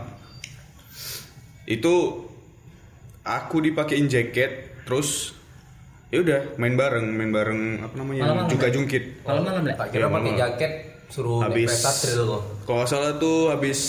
Itu 1.70 2.26
aku 3.26 3.62
dipakein 3.62 4.10
jaket 4.10 4.82
terus 4.86 5.38
ya 6.10 6.26
udah 6.26 6.58
main 6.58 6.74
bareng 6.74 7.06
main 7.14 7.30
bareng 7.30 7.62
apa 7.86 7.94
namanya 7.94 8.22
Malam-malam, 8.26 8.50
juga 8.50 8.66
ya? 8.70 8.74
jungkit. 8.74 9.04
Malam-malam 9.26 9.62
le 9.66 9.74
tak 9.78 9.88
kira 9.94 10.06
pakai 10.10 10.22
malam. 10.26 10.40
jaket 10.42 10.72
suruh 11.10 11.42
habis 11.42 11.74
kalau 12.66 12.86
salah 12.86 13.18
tuh 13.18 13.54
habis 13.54 13.80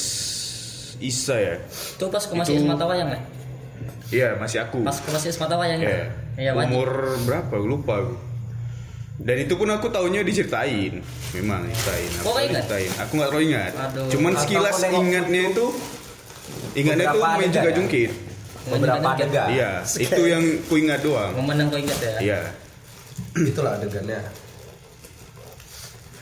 Isa 1.01 1.37
ya? 1.41 1.57
Itu 1.97 2.13
pas 2.13 2.25
ke 2.29 2.37
masih 2.37 2.61
mata 2.65 2.85
wayang 2.85 3.09
le 3.09 3.21
iya 4.13 4.37
masih 4.37 4.61
aku. 4.69 4.85
Pas 4.85 5.01
ke 5.01 5.09
masih 5.09 5.33
mata 5.41 5.57
wayang 5.57 5.81
iya 6.37 6.53
wajib. 6.53 6.73
Umur 6.77 6.91
berapa? 7.25 7.55
Gua 7.57 7.69
lupa 7.69 7.95
aku 8.05 8.30
dan 9.21 9.37
itu 9.37 9.53
pun 9.53 9.69
aku 9.69 9.87
taunya 9.89 10.25
diceritain 10.25 11.05
memang 11.31 11.69
diceritain 11.69 12.11
aku 12.17 12.25
Kok 12.25 12.39
ingat? 12.39 12.49
diceritain 12.65 12.93
aku 12.97 13.13
nggak 13.13 13.29
terlalu 13.31 13.47
ingat 13.47 13.73
Aduh. 13.77 14.09
cuman 14.09 14.33
sekilas 14.35 14.77
ingatnya 14.83 15.43
itu 15.47 15.67
ingatnya 16.73 17.07
tuh 17.07 17.21
beberapa 17.21 17.37
main 17.37 17.51
juga 17.51 17.69
ya? 17.69 17.77
jungkit 17.77 18.11
beberapa 18.61 19.09
adegan 19.11 19.49
Iya, 19.51 19.71
itu 19.97 20.23
yang 20.23 20.45
ku 20.69 20.75
ingat 20.77 21.01
doang. 21.01 21.33
momen 21.33 21.57
yang 21.57 21.69
kau 21.69 21.81
ingat 21.81 21.99
ya 21.99 22.13
Iya. 22.21 22.41
itulah 23.43 23.77
adegannya 23.77 24.21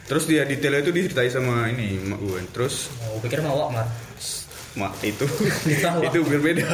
Terus 0.08 0.24
dia 0.24 0.40
detailnya 0.48 0.80
itu 0.80 0.88
diceritain 0.88 1.28
sama 1.28 1.68
ini 1.68 2.00
mak 2.00 2.16
gue. 2.16 2.40
Terus 2.56 2.88
oh, 3.04 3.20
pikir 3.20 3.44
mau 3.44 3.68
mar 3.68 3.84
mak 4.72 4.96
itu 5.04 5.28
itu 6.08 6.18
berbeda. 6.24 6.64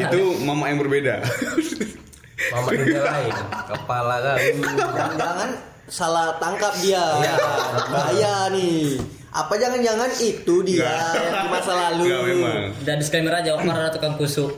Itu 0.00 0.40
mama 0.40 0.72
yang 0.72 0.80
berbeda. 0.80 1.20
mama 2.50 2.68
dunia 2.78 3.02
lain 3.02 3.34
kepala 3.68 4.16
kan 4.20 4.38
Jangan-jangan 4.94 5.50
salah 5.84 6.32
tangkap 6.40 6.72
dia. 6.80 6.96
Iya. 7.20 7.34
Bahaya 7.92 8.34
nih. 8.50 8.96
Apa 9.34 9.58
jangan-jangan 9.58 10.10
itu 10.22 10.62
dia 10.62 10.86
yang 11.12 11.42
di 11.42 11.48
masa 11.50 11.72
lalu? 11.74 12.06
Enggak 12.06 12.22
memang. 12.24 12.62
dan 12.86 12.96
disclaimer 13.02 13.34
aja 13.34 13.58
Omar 13.58 13.74
ada 13.76 13.90
tukang 13.90 14.14
kusuk 14.14 14.54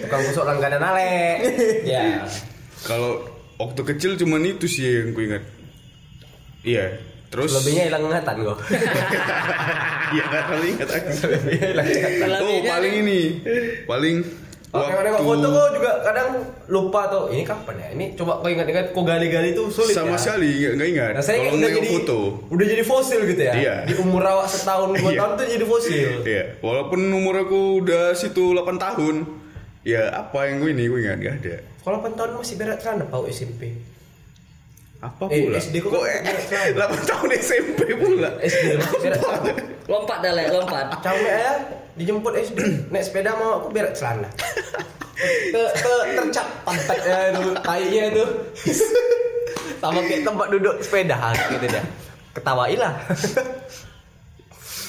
tukang 0.00 0.22
busuk 0.24 0.44
langganan 0.48 0.80
ale 0.80 1.12
ya 1.84 2.24
Kalau 2.88 3.20
waktu 3.60 3.80
kecil 3.84 4.16
cuman 4.16 4.48
itu 4.48 4.64
sih 4.64 5.04
yang 5.04 5.12
ku 5.12 5.20
ingat. 5.22 5.44
Iya. 6.64 6.96
Terus 7.26 7.52
lebihnya 7.52 7.90
hilang 7.90 8.06
ingatan 8.08 8.36
kok 8.38 8.58
Iya 10.14 10.24
nggak 10.24 10.62
ingat 10.62 10.88
aku. 10.88 11.10
Oh 11.12 11.28
Lebihnya 12.32 12.70
paling 12.70 12.94
ini 13.04 13.20
paling 13.84 14.16
Oke, 14.78 14.92
nengok 14.98 15.22
foto 15.22 15.46
kok 15.48 15.68
juga 15.72 15.90
kadang 16.00 16.28
lupa 16.66 17.00
tuh. 17.06 17.24
Ini 17.28 17.42
kapan 17.42 17.74
ya? 17.76 17.88
Ini 17.92 18.04
coba 18.14 18.32
kau 18.38 18.48
ingat-ingat 18.48 18.86
kok 18.90 19.02
gali-gali 19.02 19.50
tuh 19.52 19.66
sulit 19.68 19.92
sama 19.92 20.14
ya. 20.14 20.18
sekali 20.18 20.50
nggak 20.68 20.88
ingat. 20.88 21.10
Nah, 21.12 21.22
saya 21.22 21.36
Kalau 21.40 21.56
udah 21.56 21.70
jadi 21.72 21.88
foto. 21.90 22.18
udah 22.48 22.66
jadi 22.66 22.82
fosil 22.82 23.20
gitu 23.24 23.42
ya. 23.42 23.52
Iya. 23.54 23.74
Di 23.84 23.94
umur 23.96 24.22
awak 24.22 24.46
setahun 24.46 24.88
dua 24.92 25.10
Iya. 25.10 25.18
tahun 25.18 25.32
tuh 25.34 25.46
jadi 25.48 25.64
fosil. 25.64 26.08
Iya, 26.22 26.42
walaupun 26.60 26.98
umur 27.08 27.34
aku 27.40 27.60
udah 27.80 28.12
situ 28.12 28.52
8 28.52 28.76
tahun. 28.76 29.16
Ya 29.80 30.10
apa 30.10 30.46
yang 30.46 30.58
gue 30.58 30.70
ini 30.70 30.84
gue 30.84 30.98
ingat 31.00 31.18
gak 31.18 31.34
ada. 31.40 31.56
Kalau 31.80 31.96
8 32.00 32.12
tahun 32.12 32.30
masih 32.36 32.54
berat 32.56 32.78
celana 32.82 33.06
pau 33.06 33.22
SMP. 33.24 33.70
Apa 34.96 35.28
Eh, 35.28 35.44
pula? 35.44 35.56
SD 35.58 35.74
kok 35.78 35.90
kok 35.92 36.04
celana? 36.08 36.88
8 36.88 37.04
tahun 37.04 37.30
SMP 37.36 37.80
pula. 37.94 38.30
SD 38.40 38.64
celana. 39.02 39.52
lompat 39.86 40.18
dah 40.18 40.32
le 40.34 40.44
lompat 40.50 40.98
Cawe 40.98 41.14
ya 41.22 41.52
dijemput 41.94 42.34
SD 42.34 42.58
naik 42.90 43.04
sepeda 43.04 43.36
mau 43.36 43.62
aku 43.62 43.70
berat 43.70 43.92
celana. 43.92 44.28
Te, 45.16 45.62
tercap 46.12 46.44
pantatnya 46.60 47.32
itu, 47.32 47.50
kayaknya 47.60 48.02
itu. 48.10 48.24
Sama 49.76 50.00
kayak 50.02 50.24
tempat 50.24 50.46
duduk 50.50 50.74
sepeda 50.80 51.16
gitu 51.48 51.66
dia. 51.66 51.82
Ketawailah. 52.32 52.92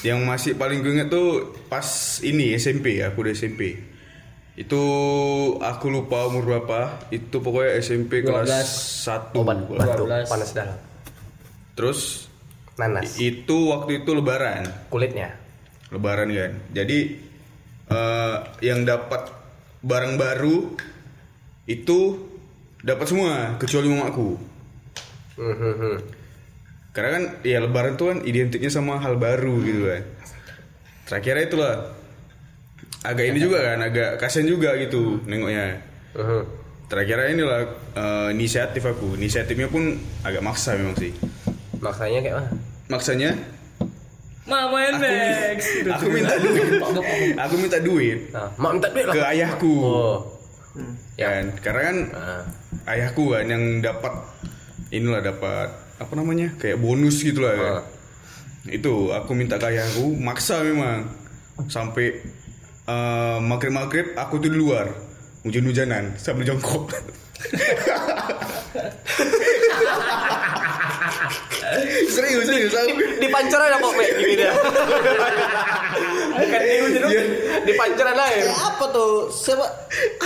Yang 0.04 0.18
masih 0.22 0.52
paling 0.54 0.78
gue 0.78 0.92
inget 0.94 1.08
tuh 1.08 1.28
pas 1.66 1.84
ini 2.20 2.52
SMP 2.54 3.00
ya, 3.00 3.10
aku 3.10 3.24
udah 3.24 3.32
SMP. 3.32 3.76
Itu 4.58 4.82
aku 5.62 5.86
lupa 5.86 6.26
umur 6.26 6.42
berapa. 6.42 7.06
Itu 7.14 7.38
pokoknya 7.38 7.78
SMP 7.78 8.26
kelas 8.26 8.50
1. 9.06 9.38
Obat 9.38 9.70
batuk 9.70 10.10
12. 10.10 10.26
panas 10.26 10.50
dalam. 10.50 10.78
Terus 11.78 12.26
Nanas. 12.74 13.14
itu 13.22 13.70
waktu 13.70 14.02
itu 14.02 14.10
lebaran. 14.18 14.66
Kulitnya. 14.90 15.30
Lebaran 15.94 16.34
kan. 16.34 16.52
Jadi 16.74 16.98
eh, 17.86 18.36
yang 18.66 18.82
dapat 18.82 19.30
barang 19.78 20.18
baru 20.18 20.74
itu 21.70 21.98
dapat 22.82 23.06
semua 23.06 23.54
kecuali 23.62 23.86
mamaku. 23.94 24.30
Hmm, 25.38 25.54
hmm, 25.54 25.74
hmm. 25.78 25.96
Karena 26.90 27.10
kan 27.14 27.24
ya 27.46 27.62
lebaran 27.62 27.94
tuh 27.94 28.10
kan 28.10 28.18
identiknya 28.26 28.74
sama 28.74 28.98
hal 28.98 29.14
baru 29.14 29.54
gitu 29.62 29.86
kan. 29.86 30.02
Terakhirnya 31.06 31.44
itulah 31.46 31.74
agak 33.02 33.24
ini 33.30 33.38
juga 33.38 33.58
kan, 33.62 33.78
agak 33.82 34.10
kasian 34.18 34.46
juga 34.46 34.74
gitu 34.78 35.22
nengoknya. 35.24 35.78
Hmm. 36.14 36.42
Terakhirnya 36.88 37.28
inilah 37.36 37.60
eh, 37.94 38.28
inisiatif 38.32 38.82
aku. 38.82 39.14
Inisiatifnya 39.20 39.68
pun 39.68 39.94
agak 40.24 40.40
maksa 40.40 40.74
memang 40.74 40.96
sih. 40.96 41.12
Maksanya 41.78 42.18
kayak 42.24 42.36
mana? 42.40 42.50
Maksanya 42.88 43.30
Mama 44.48 44.80
Nex. 44.96 45.60
aku 45.94 46.08
minta 46.08 46.34
duit. 46.40 46.80
aku 47.36 47.54
minta 47.60 47.78
duit 47.84 48.18
Nah, 48.32 48.48
mak 48.56 48.80
minta 48.80 48.88
duit 48.88 49.04
lah. 49.04 49.14
ke 49.14 49.20
ayahku. 49.36 49.74
Oh. 49.84 50.18
Kan, 51.20 51.52
karena 51.60 51.82
kan 51.92 51.96
Nah. 52.08 52.44
ayahku 52.88 53.36
kan 53.36 53.44
yang 53.44 53.84
dapat 53.84 54.14
inilah 54.88 55.20
dapat 55.20 55.68
apa 56.00 56.12
namanya 56.16 56.56
kayak 56.56 56.80
bonus 56.80 57.20
gitu 57.20 57.44
lah 57.44 57.54
kan. 57.54 57.74
Ah. 57.76 57.84
itu 58.68 59.12
aku 59.12 59.32
minta 59.36 59.60
ke 59.60 59.68
ayahku 59.68 60.16
maksa 60.16 60.64
memang 60.64 61.04
sampai 61.68 62.16
eh, 62.88 63.38
maghrib 63.40 63.70
maghrib 63.70 64.06
aku 64.14 64.38
tuh 64.38 64.48
di 64.48 64.56
luar 64.56 64.88
hujan 65.42 65.64
hujanan 65.64 66.04
sambil 66.16 66.44
jongkok 66.44 66.88
serius 72.08 72.44
serius 72.44 72.72
aku 72.74 72.92
Di 73.18 73.28
pancoran 73.28 73.70
apa 73.70 73.88
Mek? 73.92 74.10
Gini 74.16 74.34
dia. 74.36 74.52
Bukan 76.34 76.60
di 76.60 76.76
ujung 76.80 77.04
Iya. 77.08 77.22
Di 77.62 77.72
pancoran 77.74 78.16
lain. 78.16 78.42
Eh, 78.42 78.54
apa 78.54 78.84
tuh? 78.90 79.12
Siapa 79.30 79.66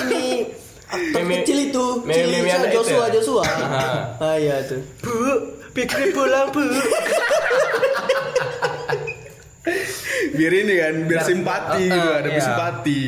ini 0.03 0.46
aktor 0.87 1.20
Meme- 1.20 1.40
kecil 1.42 1.59
itu? 1.68 1.85
meme- 2.03 2.29
meme 2.31 2.48
itu 2.48 2.68
Joshua, 2.72 3.05
ya? 3.09 3.14
Joshua. 3.14 3.42
Ah 4.18 4.37
iya 4.37 4.57
tuh. 4.64 4.81
Bu, 5.01 5.12
pikir 5.72 6.12
pulang 6.12 6.48
bu. 6.51 6.62
biar 10.33 10.53
ini 10.55 10.75
kan 10.75 10.95
biar 11.03 11.11
Biar- 11.14 11.27
simpati 11.27 11.83
uh, 11.83 11.92
gitu 11.92 12.09
ada 12.11 12.29
iya. 12.29 12.40
simpati 12.40 13.01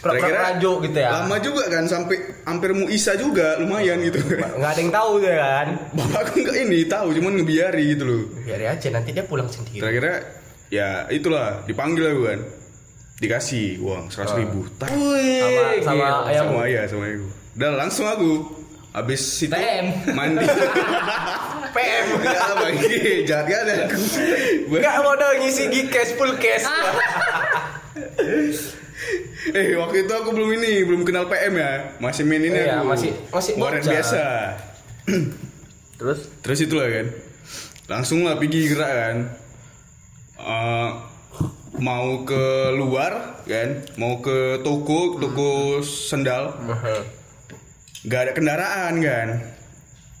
rajo 0.00 0.72
gitu 0.80 0.96
ya. 0.96 1.10
lama 1.12 1.36
juga 1.38 1.62
kan 1.66 1.84
sampai 1.84 2.16
hampir 2.42 2.70
mau 2.72 2.86
isa 2.86 3.12
juga 3.14 3.58
lumayan 3.58 3.98
gitu 4.00 4.18
Nggak 4.22 4.70
ada 4.70 4.80
yang 4.80 4.90
tahu 4.90 5.10
ya 5.20 5.34
kan? 5.36 5.66
bapakku 5.92 6.36
nggak 6.40 6.56
ini 6.60 6.78
tahu 6.84 7.06
cuman 7.12 7.32
ngebiari 7.36 7.84
gitu 7.90 8.04
loh 8.04 8.22
Biar 8.40 8.60
aja 8.70 8.88
nanti 8.88 9.10
dia 9.10 9.22
pulang 9.22 9.46
sendiri. 9.46 9.78
kira-kira 9.78 10.12
ya 10.68 11.04
itulah 11.08 11.62
dipanggil 11.64 12.06
aku 12.08 12.22
kan 12.24 12.40
dikasih 13.18 13.76
uang 13.78 14.08
seratus 14.08 14.34
ribu 14.34 14.64
tak 14.74 14.88
Sama 14.88 15.12
sama 15.82 16.04
ayam. 16.24 16.44
sama 16.46 16.60
ayah 16.64 16.84
sama 16.86 17.04
aku 17.04 17.26
dan 17.52 17.70
langsung 17.74 18.06
aku 18.06 18.30
habis 18.90 19.22
itu 19.40 19.54
mandi 20.10 20.46
PM. 21.70 22.06
ya 22.20 22.42
bagi 22.52 22.96
jahat 23.24 23.46
kan 23.46 23.64
aku 23.86 23.96
Enggak 24.70 24.94
dong 25.00 25.34
ngisi 25.38 25.64
gcash 25.68 26.12
full 26.14 26.34
cash. 26.36 26.66
eh 29.50 29.72
waktu 29.74 30.04
itu 30.04 30.12
aku 30.12 30.30
belum 30.30 30.50
ini 30.54 30.84
belum 30.84 31.02
kenal 31.02 31.26
PM 31.26 31.56
ya. 31.56 31.96
Masih 31.98 32.22
main 32.22 32.42
ini 32.42 32.52
Iya, 32.54 32.80
aku. 32.80 32.92
masih- 32.92 33.16
masih 33.30 33.52
biasa. 33.56 34.24
Terus? 35.98 36.18
Terus 36.40 36.58
itulah 36.60 36.88
kan. 36.88 37.06
Langsung 37.88 38.22
lah 38.22 38.36
pergi 38.36 38.68
gerak 38.68 38.92
kan. 38.92 39.16
Eh, 40.38 40.88
mau 41.78 42.22
ke 42.22 42.44
luar 42.72 43.40
kan. 43.42 43.68
Mau 43.96 44.20
ke 44.20 44.60
toko 44.60 45.16
toko 45.16 45.50
sendal. 45.80 46.54
Nggak 48.00 48.20
ada 48.20 48.32
kendaraan 48.32 48.94
kan 48.98 49.28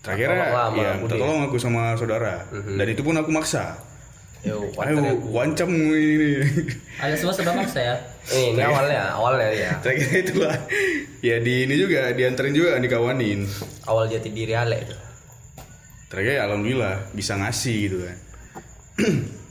lah 0.02 0.48
sama 0.66 0.76
ya 0.76 0.90
minta 0.96 1.14
tolong 1.14 1.40
aku 1.44 1.56
sama 1.56 1.92
saudara 1.94 2.44
dan 2.50 2.86
itu 2.86 3.00
pun 3.00 3.14
aku 3.14 3.30
maksa 3.30 3.76
Yo, 4.40 4.56
ayo 4.56 4.72
partner. 4.96 5.12
wancam 5.28 5.68
ini 5.68 6.40
Ada 6.96 7.12
semua 7.14 7.36
sudah 7.36 7.52
maksa 7.52 7.76
ya. 7.78 7.96
Eh, 8.26 8.56
ini 8.56 8.62
awalnya, 8.62 9.12
awalnya 9.12 9.52
ya. 9.52 9.72
terakhirnya 9.78 10.16
itulah 10.18 10.54
ya 11.20 11.36
di 11.38 11.68
ini 11.68 11.76
juga 11.76 12.08
dianterin 12.10 12.54
juga 12.54 12.80
dikawanin 12.80 13.44
Awal 13.84 14.08
jati 14.08 14.32
diri 14.32 14.56
Ale 14.56 14.80
itu. 14.80 14.96
terakhir 16.08 16.32
ya 16.34 16.42
alhamdulillah 16.42 17.12
bisa 17.12 17.36
ngasih 17.36 17.76
gitu 17.82 17.96
kan 18.00 18.16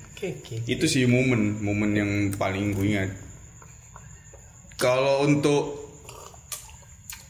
Oke, 0.10 0.28
oke. 0.36 0.56
itu 0.66 0.86
sih 0.86 1.06
momen 1.06 1.62
momen 1.62 1.94
yang 1.94 2.10
paling 2.34 2.74
gue 2.74 2.90
ingat 2.90 3.14
kalau 4.76 5.22
untuk 5.22 5.78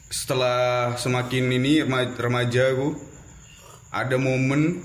setelah 0.08 0.96
semakin 0.96 1.44
ini 1.52 1.84
rema- 1.84 2.16
remaja 2.16 2.72
aku 2.72 2.96
ada 3.90 4.16
momen 4.16 4.82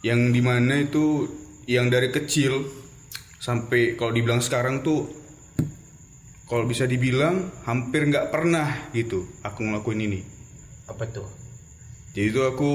yang 0.00 0.30
di 0.30 0.38
mana 0.38 0.78
itu 0.78 1.26
yang 1.66 1.86
dari 1.86 2.10
kecil 2.10 2.66
sampai 3.36 3.94
kalau 3.94 4.10
dibilang 4.10 4.38
sekarang 4.38 4.82
tuh 4.82 5.10
kalau 6.44 6.64
bisa 6.64 6.84
dibilang 6.84 7.50
hampir 7.62 8.04
nggak 8.04 8.28
pernah 8.28 8.66
gitu 8.92 9.24
aku 9.40 9.62
ngelakuin 9.62 10.00
ini 10.02 10.20
Apa 10.84 11.06
tuh? 11.06 11.26
jadi 12.12 12.28
itu 12.28 12.40
aku 12.42 12.70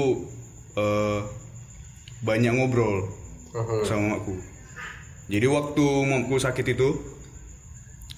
eh, 0.74 1.20
banyak 2.20 2.52
ngobrol 2.52 3.06
Mhm. 3.48 3.80
sama 3.82 4.18
aku. 4.18 4.36
Jadi 5.26 5.46
waktu 5.46 5.84
mamaku 6.04 6.36
sakit 6.36 6.66
itu, 6.68 6.88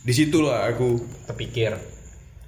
di 0.00 0.10
situlah 0.10 0.66
aku 0.66 0.98
Terpikir 1.24 1.78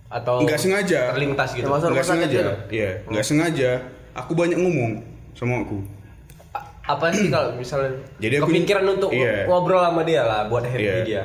atau 0.07 0.43
nggak 0.43 0.59
sengaja, 0.59 1.15
terlintas 1.15 1.51
gitu. 1.53 1.65
Termasuk- 1.65 1.91
nggak 1.91 2.05
sengaja, 2.05 2.41
iya, 2.69 2.91
nggak 3.07 3.23
sengaja. 3.23 3.71
Aku 4.15 4.33
banyak 4.33 4.57
ngomong 4.57 5.01
sama 5.33 5.61
aku. 5.61 5.81
A- 6.51 6.67
Apa 6.89 7.09
sih 7.11 7.29
kalau 7.29 7.55
misalnya 7.55 7.97
Jadi 8.19 8.35
aku- 8.37 8.49
kepikiran 8.49 8.85
untuk 8.91 9.11
iya. 9.11 9.45
ngobrol 9.45 9.81
sama 9.81 10.03
dia 10.03 10.23
lah 10.23 10.47
buat 10.47 10.63
happy 10.63 10.83
Iya. 10.83 10.97
dia. 11.03 11.23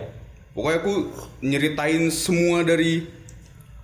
Pokoknya 0.52 0.78
aku 0.80 0.94
nyeritain 1.42 2.04
semua 2.08 2.62
dari 2.62 3.06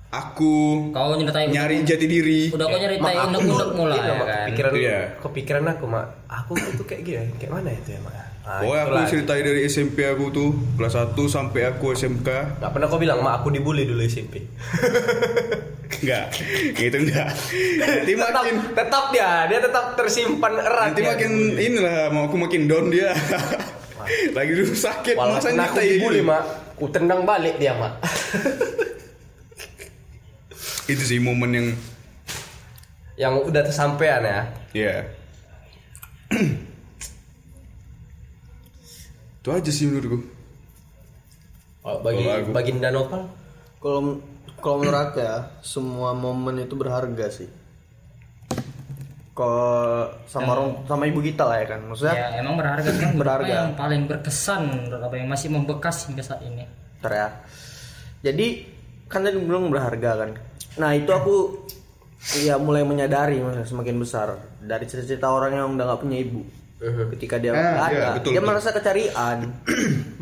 aku 0.09 0.89
Kau 0.89 1.13
nyeritain 1.13 1.49
nyari 1.49 1.81
jati 1.81 2.05
diri. 2.05 2.41
Udah 2.49 2.65
kau 2.65 2.77
nyeritain 2.77 3.17
Mak, 3.17 3.33
aku 3.33 3.49
tuh- 3.51 3.73
mulai 3.75 3.97
iya, 3.97 4.05
ya 4.05 4.13
Mak, 4.13 4.25
kan. 4.25 4.37
Kepikiran 4.43 4.71
Iya. 4.73 4.99
kepikiran 5.19 5.63
aku 5.67 5.85
mak. 5.85 6.05
Aku 6.25 6.51
tuh 6.55 6.85
kayak 6.85 7.01
gini, 7.03 7.25
kayak 7.35 7.51
mana 7.51 7.69
itu 7.69 7.89
ya 7.91 7.99
mak? 7.99 8.13
Nah, 8.43 8.59
Pokoknya 8.59 8.81
aku 8.83 9.01
ceritain 9.07 9.39
dari 9.41 9.61
SMP 9.63 9.97
aku 10.03 10.25
tuh 10.29 10.49
kelas 10.75 10.93
1 10.93 11.25
sampai 11.27 11.61
aku 11.65 11.91
SMK. 11.91 12.27
Nggak 12.59 12.71
pernah 12.71 12.87
kau 12.87 12.97
bilang 12.97 13.19
mak 13.19 13.39
aku 13.39 13.49
dibully 13.49 13.83
dulu 13.83 14.01
SMP. 14.01 14.43
Enggak, 16.03 16.35
gitu 16.75 16.97
enggak. 16.99 17.31
Nanti 17.79 18.11
tetap, 18.11 18.35
makin 18.35 18.55
tetap 18.75 19.03
dia, 19.09 19.47
dia 19.47 19.57
tetap 19.57 19.95
tersimpan 19.95 20.53
erat. 20.59 20.91
nanti 20.91 20.99
dia. 20.99 21.09
makin 21.09 21.31
inilah 21.55 22.11
mau 22.11 22.27
aku 22.27 22.35
makin 22.35 22.67
down 22.67 22.91
dia. 22.91 23.15
Lagi 24.35 24.51
dulu 24.51 24.75
sakit 24.75 25.15
masa 25.15 25.49
aku 25.49 25.79
dibully 25.79 26.19
mak, 26.19 26.43
ku 26.75 26.91
tendang 26.91 27.23
balik 27.23 27.55
dia 27.55 27.71
mak. 27.73 28.03
Itu 30.91 30.99
sih 30.99 31.17
momen 31.17 31.49
yang 31.49 31.67
Yang 33.15 33.33
udah 33.47 33.61
tersampaian 33.63 34.21
ya. 34.21 34.41
ya. 34.75 34.95
Itu 39.39 39.49
aja 39.49 39.69
sih 39.69 39.85
menurutku. 39.85 40.23
Oh, 41.83 41.99
bagi 41.99 42.23
aku- 42.23 42.51
Baginda 42.51 42.89
Nopal, 42.89 43.27
kalau 43.77 44.17
kalau 44.63 44.79
menurut 44.79 45.11
aku 45.11 45.19
ya 45.19 45.59
semua 45.59 46.15
momen 46.15 46.63
itu 46.63 46.73
berharga 46.79 47.27
sih. 47.27 47.51
Kalau 49.33 50.13
sama 50.29 50.55
orang 50.55 50.85
sama 50.85 51.03
ibu 51.09 51.19
kita 51.19 51.43
lah 51.43 51.57
ya 51.59 51.67
kan, 51.73 51.81
maksudnya 51.89 52.15
Ya 52.15 52.27
emang 52.37 52.53
berharga 52.53 52.85
kan 52.85 53.11
Berharga. 53.17 53.49
Apa 53.49 53.59
yang 53.65 53.73
paling 53.75 54.01
berkesan 54.05 54.61
menurut 54.69 55.01
apa 55.03 55.15
yang 55.19 55.27
masih 55.27 55.49
membekas 55.51 56.07
hingga 56.07 56.23
saat 56.23 56.41
ini. 56.45 56.63
Ntar 57.01 57.11
ya. 57.11 57.27
Jadi 58.23 58.47
kan 59.11 59.25
tadi 59.25 59.41
belum 59.41 59.73
berharga 59.73 60.11
kan. 60.23 60.29
Nah 60.79 60.95
itu 60.95 61.11
aku 61.11 61.65
ya 62.45 62.55
mulai 62.55 62.87
menyadari 62.87 63.43
maksudnya 63.43 63.67
semakin 63.67 63.95
besar 63.99 64.27
dari 64.63 64.85
cerita-cerita 64.87 65.27
orang 65.27 65.59
yang 65.59 65.67
udah 65.75 65.85
nggak 65.91 66.01
punya 66.01 66.17
ibu. 66.23 66.41
Ketika 67.17 67.35
dia 67.41 67.51
nggak 67.57 67.89
iya, 67.89 67.89
ada, 67.89 68.07
betul, 68.21 68.31
dia 68.31 68.39
betul. 68.39 68.49
merasa 68.53 68.69
kecarian. 68.69 69.37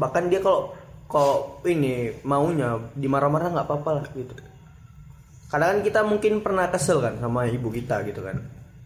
Bahkan 0.02 0.24
dia 0.32 0.40
kalau 0.40 0.72
kalau 1.12 1.60
ini 1.68 2.16
maunya 2.24 2.80
dimarah-marah 2.96 3.52
nggak 3.52 3.68
apa-apa 3.68 3.90
lah 4.00 4.06
gitu. 4.16 4.32
kadang 5.52 5.68
kan 5.68 5.80
kita 5.84 6.00
mungkin 6.08 6.40
pernah 6.40 6.72
kesel 6.72 7.04
kan 7.04 7.20
sama 7.20 7.44
ibu 7.46 7.68
kita 7.68 8.08
gitu 8.08 8.24
kan 8.24 8.40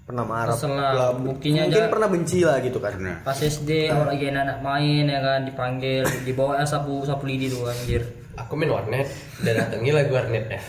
pernah 0.06 0.22
marah 0.22 0.54
Kesel 0.54 0.74
lah, 0.74 1.14
mungkin 1.18 1.58
aja- 1.62 1.90
pernah 1.90 2.10
benci 2.10 2.42
lah 2.42 2.58
gitu 2.62 2.78
kan 2.78 2.94
Pernah. 2.94 3.26
pas 3.26 3.38
SD 3.38 3.90
orang 3.90 4.10
lagi 4.14 4.26
anak 4.30 4.58
main 4.62 5.06
ya 5.06 5.18
kan 5.22 5.40
dipanggil 5.46 6.06
dibawa 6.26 6.62
sapu 6.62 7.06
sapu 7.06 7.26
lidi 7.26 7.50
tuh 7.50 7.70
anjir 7.70 8.02
Aku 8.36 8.52
main 8.60 8.68
warnet 8.68 9.08
dan 9.48 9.64
datangi 9.64 9.96
lagi 9.96 10.12
warnet 10.12 10.44
ya. 10.52 10.60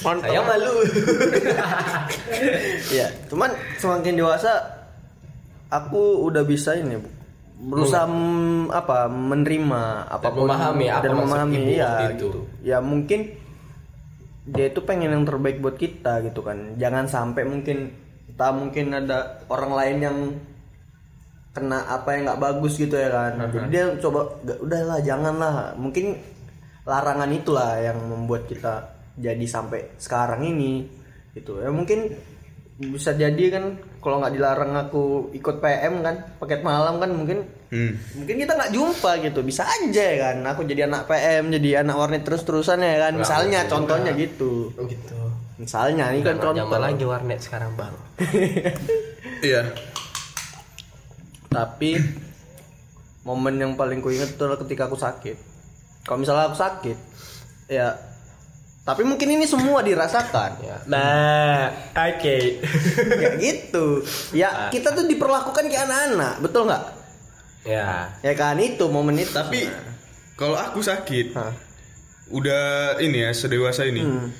Saya 0.24 0.40
malu. 0.40 0.72
Iya, 2.88 3.12
cuman 3.28 3.52
semakin 3.76 4.16
dewasa 4.16 4.52
aku 5.68 6.24
udah 6.24 6.40
bisa 6.48 6.72
ini 6.72 6.96
Bu. 6.96 7.08
Berusaha 7.62 8.10
m- 8.10 8.66
apa 8.74 9.06
menerima 9.06 9.82
apa 10.10 10.26
memahami 10.34 10.86
apa 10.90 11.02
dan 11.06 11.10
memahami 11.14 11.60
ya 11.70 11.86
waktu 11.86 12.04
itu. 12.18 12.26
gitu. 12.26 12.40
Ya 12.66 12.78
mungkin 12.82 13.20
dia 14.42 14.66
itu 14.66 14.80
pengen 14.82 15.14
yang 15.14 15.22
terbaik 15.22 15.62
buat 15.62 15.78
kita 15.78 16.26
gitu 16.26 16.42
kan. 16.42 16.74
Jangan 16.74 17.06
sampai 17.06 17.46
mungkin 17.46 17.94
kita 18.26 18.50
mungkin 18.50 18.90
ada 18.90 19.46
orang 19.46 19.72
lain 19.78 19.98
yang 20.02 20.18
kena 21.52 21.84
apa 21.86 22.16
yang 22.16 22.22
nggak 22.26 22.42
bagus 22.42 22.74
gitu 22.74 22.98
ya 22.98 23.10
kan. 23.12 23.32
Jadi 23.54 23.66
dia 23.70 23.84
coba 24.02 24.20
"Gak, 24.42 24.58
udahlah 24.58 24.98
janganlah. 24.98 25.54
Mungkin 25.78 26.18
larangan 26.82 27.30
itulah 27.30 27.78
yang 27.78 27.98
membuat 28.02 28.50
kita 28.50 28.90
jadi 29.14 29.44
sampai 29.46 29.94
sekarang 30.02 30.42
ini 30.42 30.82
gitu. 31.36 31.62
Ya 31.62 31.70
mungkin 31.70 32.10
bisa 32.82 33.14
jadi 33.14 33.44
kan 33.54 33.64
kalau 34.02 34.18
nggak 34.18 34.34
dilarang 34.34 34.74
aku 34.76 35.02
ikut 35.30 35.56
PM 35.58 36.02
kan 36.02 36.14
paket 36.36 36.60
malam 36.60 36.98
kan 36.98 37.08
mungkin 37.08 37.46
Hmm. 37.72 37.96
mungkin 38.12 38.36
kita 38.36 38.52
nggak 38.52 38.68
jumpa 38.68 39.16
gitu 39.22 39.40
bisa 39.40 39.64
aja 39.64 40.04
ya 40.04 40.16
kan 40.20 40.44
aku 40.44 40.60
jadi 40.62 40.84
anak 40.84 41.08
PM 41.08 41.48
jadi 41.48 41.80
anak 41.80 41.96
warnet 41.96 42.20
terus 42.20 42.44
terusan 42.44 42.84
ya 42.84 43.00
kan 43.00 43.16
misalnya 43.16 43.64
contohnya 43.64 44.12
gitu 44.12 44.68
Oh 44.76 44.84
gitu. 44.84 45.16
misalnya 45.56 46.12
ini 46.12 46.20
kan 46.20 46.36
contoh 46.36 46.68
lagi 46.68 47.00
warnet 47.00 47.40
sekarang 47.40 47.72
bang. 47.72 47.94
Iya. 49.42 49.72
tapi 51.48 51.96
momen 53.22 53.56
yang 53.56 53.72
paling 53.72 53.98
ku 53.98 54.08
inget 54.08 54.30
itu 54.30 54.42
adalah 54.42 54.60
ketika 54.60 54.84
aku 54.84 54.94
sakit 54.94 55.36
kalau 56.04 56.20
misalnya 56.20 56.48
aku 56.48 56.58
sakit 56.58 56.98
ya 57.68 57.96
tapi 58.82 59.02
mungkin 59.02 59.30
ini 59.30 59.44
semua 59.44 59.78
dirasakan 59.80 60.58
Ya. 60.58 60.76
Nah, 60.84 61.70
oke. 61.92 62.38
ya 63.22 63.30
gitu 63.36 64.02
ya 64.32 64.68
kita 64.68 64.90
tuh 64.90 65.06
diperlakukan 65.06 65.64
kayak 65.64 65.84
anak-anak 65.84 66.34
betul 66.38 66.66
nggak 66.66 66.82
ya. 67.62 68.10
ya 68.18 68.32
kan 68.32 68.58
itu 68.58 68.82
momen 68.86 69.16
itu 69.16 69.30
Tapi 69.30 69.70
kalau 70.34 70.56
aku 70.56 70.80
sakit, 70.80 71.30
Hah. 71.32 71.54
udah 72.28 72.64
ini 72.98 73.22
ya 73.22 73.30
sedewasa 73.30 73.84
ini, 73.84 74.02
Hmm. 74.02 74.34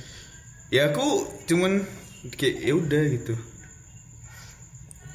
ya 0.68 0.90
aku 0.90 1.06
cuman 1.46 1.86
kayak 2.32 2.56
ya 2.60 2.74
udah 2.74 3.02
gitu. 3.08 3.34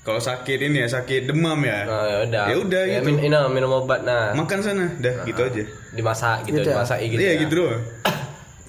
Kalau 0.02 0.22
sakit 0.22 0.56
ini 0.62 0.80
ya 0.80 0.88
sakit 0.88 1.28
demam 1.28 1.60
ya, 1.60 1.84
Nah, 1.84 2.04
ya 2.06 2.18
udah. 2.24 2.44
Ya 2.48 2.56
udah 2.58 2.82
Ya, 2.82 2.96
gitu. 2.96 3.12
min- 3.12 3.20
ini, 3.22 3.36
minum 3.52 3.72
obat 3.76 4.08
nah. 4.08 4.32
makan 4.32 4.60
sana, 4.62 4.88
dah 4.96 5.28
gitu 5.28 5.42
aja. 5.42 5.63
Dimasak 5.92 6.48
gitu, 6.48 6.56
Gitu 6.56 6.60
ya? 6.63 6.74
dimasak 6.74 6.98
gitu. 7.04 7.20
Iya 7.20 7.28
ya. 7.28 7.40
gitu 7.44 7.54
doang. 7.58 7.84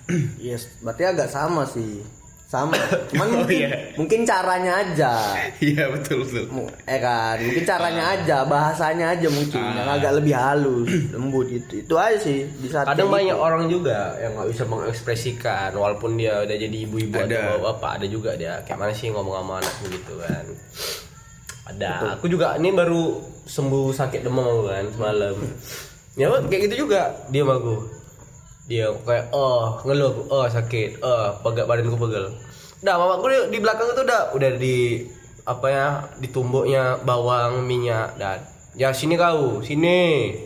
Yes, 0.41 0.69
berarti 0.79 1.05
agak 1.05 1.29
sama 1.29 1.63
sih. 1.65 2.01
Sama. 2.45 2.73
Cuman 3.13 3.29
Oh, 3.29 3.35
mungkin, 3.39 3.61
iya. 3.61 3.93
mungkin 3.95 4.25
caranya 4.25 4.81
aja. 4.81 5.13
Iya 5.61 5.85
betul 5.91 6.25
betul. 6.25 6.49
Mu- 6.49 6.73
Eh 6.83 6.97
kan, 6.97 7.37
mungkin 7.37 7.61
caranya 7.63 8.05
aja, 8.11 8.37
bahasanya 8.43 9.13
aja 9.13 9.29
mungkin 9.29 9.61
Ah. 9.61 9.77
yang 9.77 9.91
agak 9.91 10.13
lebih 10.17 10.33
halus, 10.33 10.89
lembut 11.13 11.45
itu. 11.47 11.85
Itu 11.85 11.95
aja 11.95 12.17
sih 12.17 12.49
di 12.49 12.67
saat 12.67 12.89
Kadang 12.89 13.13
banyak 13.13 13.33
gitu. 13.33 13.45
orang 13.45 13.69
juga 13.69 14.17
yang 14.17 14.33
nggak 14.33 14.49
bisa 14.49 14.65
mengekspresikan 14.65 15.71
walaupun 15.73 16.17
dia 16.17 16.41
udah 16.41 16.57
jadi 16.57 16.77
ibu-ibu 16.81 17.21
Ada. 17.21 17.37
atau 17.53 17.57
bapak 17.69 17.91
ada 18.01 18.07
juga 18.07 18.33
dia 18.33 18.65
kayak 18.65 18.79
mana 18.79 18.93
sih 18.93 19.09
ngomong 19.09 19.35
sama 19.37 19.53
anak 19.61 19.75
gitu 19.87 20.13
kan. 20.17 20.45
Ada. 21.69 22.17
Aku 22.17 22.27
juga 22.27 22.57
ini 22.57 22.73
baru 22.73 23.21
sembuh 23.45 23.93
sakit 23.93 24.25
demam 24.25 24.65
kan 24.65 24.89
semalam. 24.89 25.37
Ya 26.17 26.27
kayak 26.33 26.67
gitu 26.67 26.83
juga 26.83 27.15
dia 27.29 27.45
sama 27.45 27.63
aku. 27.63 27.77
Dia 28.69 28.93
kayak 28.93 29.33
oh 29.33 29.81
ngeluh 29.89 30.29
oh 30.29 30.45
sakit, 30.45 31.01
oh 31.01 31.33
pegel 31.41 31.65
badanku 31.65 31.97
pegel. 31.97 32.29
Udah 32.85 32.95
mamaku 33.01 33.27
di, 33.33 33.39
di 33.57 33.59
belakang 33.65 33.89
itu 33.97 34.03
udah 34.05 34.23
udah 34.37 34.51
di 34.61 34.77
apa 35.49 35.67
ya 35.73 35.87
ditumbuknya 36.21 37.01
bawang 37.01 37.65
minyak 37.65 38.13
dan 38.21 38.45
ya 38.77 38.93
sini 38.93 39.17
kau 39.17 39.65
sini. 39.65 40.37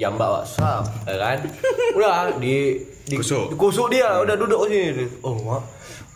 Jambak 0.00 0.32
WhatsApp 0.32 0.88
ya 1.04 1.14
kan? 1.20 1.38
Udah 2.00 2.32
di 2.40 2.80
di 3.04 3.16
Kusuk. 3.20 3.52
dikusuk 3.52 3.92
dia 3.92 4.22
udah 4.24 4.32
duduk 4.32 4.64
sini. 4.64 5.04
Oh 5.20 5.36
mak 5.44 5.60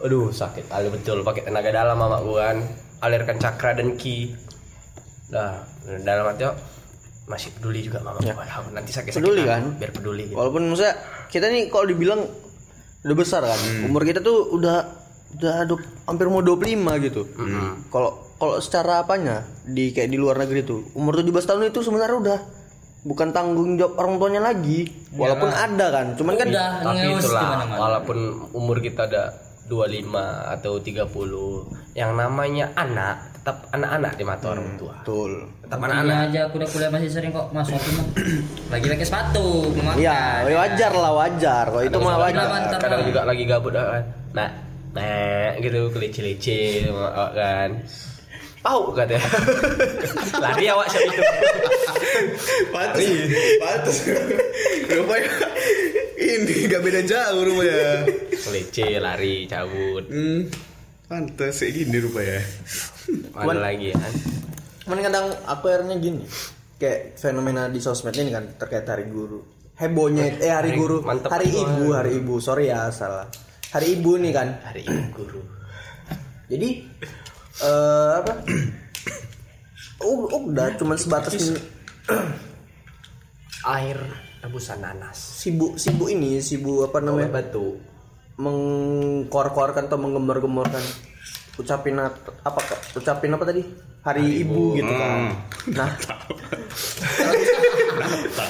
aduh 0.00 0.33
sakit 0.33 0.72
kali 0.72 0.88
betul 0.88 1.20
pakai 1.20 1.44
tenaga 1.44 1.68
dalam 1.68 2.00
mama 2.00 2.24
gua 2.24 2.48
kan. 2.48 2.64
Alirkan 3.04 3.37
cakra 3.37 3.76
dan 3.76 4.00
ki. 4.00 4.33
Dah 5.28 5.61
dalam 6.00 6.33
hati 6.33 6.48
oh, 6.48 6.57
masih 7.25 7.49
peduli 7.53 7.81
juga 7.81 8.05
mama 8.05 8.21
gua 8.21 8.37
Alhamdulillah, 8.37 8.77
nanti 8.77 8.93
sakit 8.93 9.11
sakit 9.11 9.25
Peduli 9.25 9.43
kan? 9.43 9.63
biar 9.81 9.91
peduli 9.91 10.23
gitu. 10.29 10.37
Walaupun 10.37 10.63
maksudnya 10.69 10.95
kita 11.33 11.49
nih 11.49 11.73
kalau 11.73 11.87
dibilang 11.89 12.21
udah 13.01 13.17
besar 13.17 13.41
kan. 13.41 13.57
Hmm. 13.57 13.89
Umur 13.89 14.05
kita 14.05 14.21
tuh 14.21 14.53
udah 14.53 14.77
udah 15.35 15.57
du- 15.65 15.89
hampir 16.05 16.27
mau 16.29 16.41
25 16.41 16.69
gitu. 17.01 17.23
Hmm. 17.35 17.89
Kalau 17.89 18.11
kalau 18.35 18.61
secara 18.61 19.01
apanya 19.01 19.41
di 19.65 19.91
kayak 19.91 20.09
di 20.09 20.19
luar 20.21 20.37
negeri 20.37 20.63
tuh 20.63 20.85
umur 20.93 21.17
17 21.17 21.33
tahun 21.45 21.71
itu 21.71 21.81
sebenarnya 21.81 22.17
udah 22.19 22.39
bukan 23.05 23.33
tanggung 23.33 23.77
jawab 23.77 23.97
orang 23.97 24.15
tuanya 24.17 24.43
lagi. 24.43 24.85
Walaupun 25.15 25.49
ada 25.49 25.87
kan, 25.91 26.07
cuman 26.15 26.35
kan 26.35 26.49
udah 26.49 26.69
tapi 26.83 27.09
itulah 27.15 27.51
walaupun 27.73 28.19
umur 28.53 28.81
kita 28.81 29.07
ada 29.07 29.43
25 29.68 30.12
atau 30.61 30.74
30 30.77 31.96
yang 31.96 32.12
namanya 32.14 32.68
anak 32.77 33.33
tetap 33.40 33.68
anak-anak 33.77 34.12
di 34.16 34.24
mata 34.24 34.57
orang 34.57 34.77
tua 34.81 34.94
betul. 35.05 35.33
tetap 35.61 35.79
anak-anak 35.85 36.16
aja 36.33 36.40
aku 36.48 36.55
udah 36.61 36.68
kuliah 36.72 36.90
masih 36.92 37.09
sering 37.12 37.33
kok 37.33 37.48
masuk 37.53 37.77
mah 37.77 38.07
lagi 38.72 38.87
pakai 38.88 39.07
sepatu. 39.07 39.48
Iya, 40.00 40.48
wajar 40.48 40.92
lah 40.96 41.12
wajar. 41.12 41.64
Kalau 41.68 41.85
itu 41.85 41.98
mah 42.00 42.16
wajar. 42.16 42.46
Kadang 42.81 43.00
mah. 43.05 43.07
juga 43.07 43.20
lagi 43.29 43.44
gabut 43.44 43.72
kan 43.77 44.05
nah 44.35 44.50
nah 44.94 45.55
gitu 45.62 45.90
kelece-lece 45.94 46.90
awak 46.90 47.31
kan 47.38 47.70
Pau 48.64 48.96
katanya 48.96 49.20
lari 50.42 50.66
awak 50.72 50.88
siap 50.88 51.05
itu 51.05 51.22
Pantes, 52.72 53.11
pantes. 53.61 53.96
Rupanya 54.88 55.31
ini 56.37 56.66
gak 56.66 56.81
beda 56.81 57.01
jauh 57.03 57.40
rupanya. 57.40 58.05
kelece 58.35 58.99
lari 58.99 59.47
cabut. 59.47 60.05
Hmm, 60.05 60.51
pantes 61.05 61.55
kayak 61.57 61.73
gini 61.75 61.97
rupanya. 61.99 62.40
mana 63.33 63.61
lagi 63.62 63.90
ya. 63.90 63.97
kan 63.97 64.12
Cuman 64.83 64.99
kadang 65.01 65.27
aku 65.44 65.64
akhirnya 65.66 65.97
gini 65.97 66.25
Kayak 66.75 67.16
fenomena 67.16 67.66
di 67.66 67.79
sosmed 67.79 68.12
ini 68.14 68.29
kan 68.29 68.44
terkait 68.55 68.85
hari 68.85 69.07
guru. 69.07 69.40
Hebohnya, 69.75 70.27
eh 70.38 70.49
hari 70.49 70.70
Hari- 70.70 70.79
guru. 70.79 70.97
mantep 71.01 71.29
Hari 71.29 71.47
ibu, 71.49 71.90
hari 71.90 72.11
ibu, 72.16 72.38
sorry 72.38 72.68
ya 72.68 72.90
salah. 72.90 73.27
Hari 73.70 73.99
ibu 73.99 74.14
nih 74.16 74.31
kan. 74.31 74.49
Hari 74.62 74.83
ini 74.83 75.03
guru. 75.11 75.40
Jadi 76.47 76.68
eh 77.61 78.12
apa? 78.14 78.33
Oh, 79.99 80.29
udah 80.44 80.75
cuman 80.75 80.94
sebatas 80.94 81.55
air 83.64 83.99
rebusan 84.44 84.85
nanas. 84.85 85.16
Sibuk 85.16 85.80
sibuk 85.80 86.12
ini 86.12 86.37
sibuk 86.38 86.85
apa 86.85 87.00
namanya 87.00 87.33
namanya? 87.33 87.48
batu. 87.48 87.80
Mengkor-korkan 88.37 89.88
atau 89.88 89.96
menggembar-gemborkan. 89.96 90.85
Ucapin 91.54 91.96
apa 91.96 92.61
ucapin 92.92 93.33
apa 93.33 93.44
tadi? 93.46 93.62
Hari, 94.04 94.44
ibu, 94.44 94.76
gitu 94.76 94.92
kan. 94.92 95.33
Nah. 95.72 95.88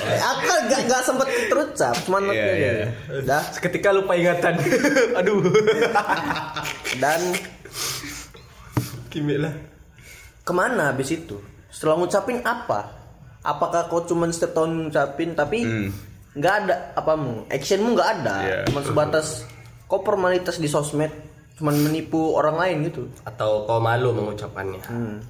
Eh, 0.04 0.18
aku 0.18 0.42
kan 0.50 0.60
gak, 0.66 0.82
gak 0.90 1.02
sempet 1.06 1.28
terucap 1.46 1.94
cuman 2.02 2.26
Iya, 2.26 2.42
aja. 2.42 2.54
iya. 2.58 2.86
dah. 3.22 3.42
Seketika 3.54 3.94
lupa 3.94 4.18
ingatan. 4.18 4.58
Aduh. 5.22 5.46
Dan 6.98 7.20
kimik 9.12 9.38
lah. 9.38 9.54
ke 10.42 10.52
mana 10.52 10.90
habis 10.90 11.14
itu? 11.14 11.38
Setelah 11.70 12.02
ngucapin 12.02 12.42
apa 12.42 13.03
apakah 13.44 13.86
kau 13.86 14.02
cuman 14.02 14.28
setiap 14.28 14.56
tahun 14.56 14.70
ngucapin 14.82 15.30
tapi 15.32 15.58
Hmm. 15.62 15.88
nggak 16.34 16.54
ada 16.60 16.74
apamu 16.94 17.44
actionmu 17.46 17.92
nggak 17.92 18.10
ada 18.16 18.36
Iya. 18.42 18.58
cuman 18.66 18.82
sebatas 18.82 19.26
kau 19.84 20.00
formalitas 20.00 20.56
di 20.56 20.66
sosmed 20.66 21.12
cuman 21.54 21.76
menipu 21.78 22.34
orang 22.34 22.56
lain 22.56 22.76
gitu 22.84 23.06
atau 23.22 23.62
kau 23.62 23.78
malu 23.78 24.10
mengucapkannya 24.10 24.82
Hmm. 24.82 25.20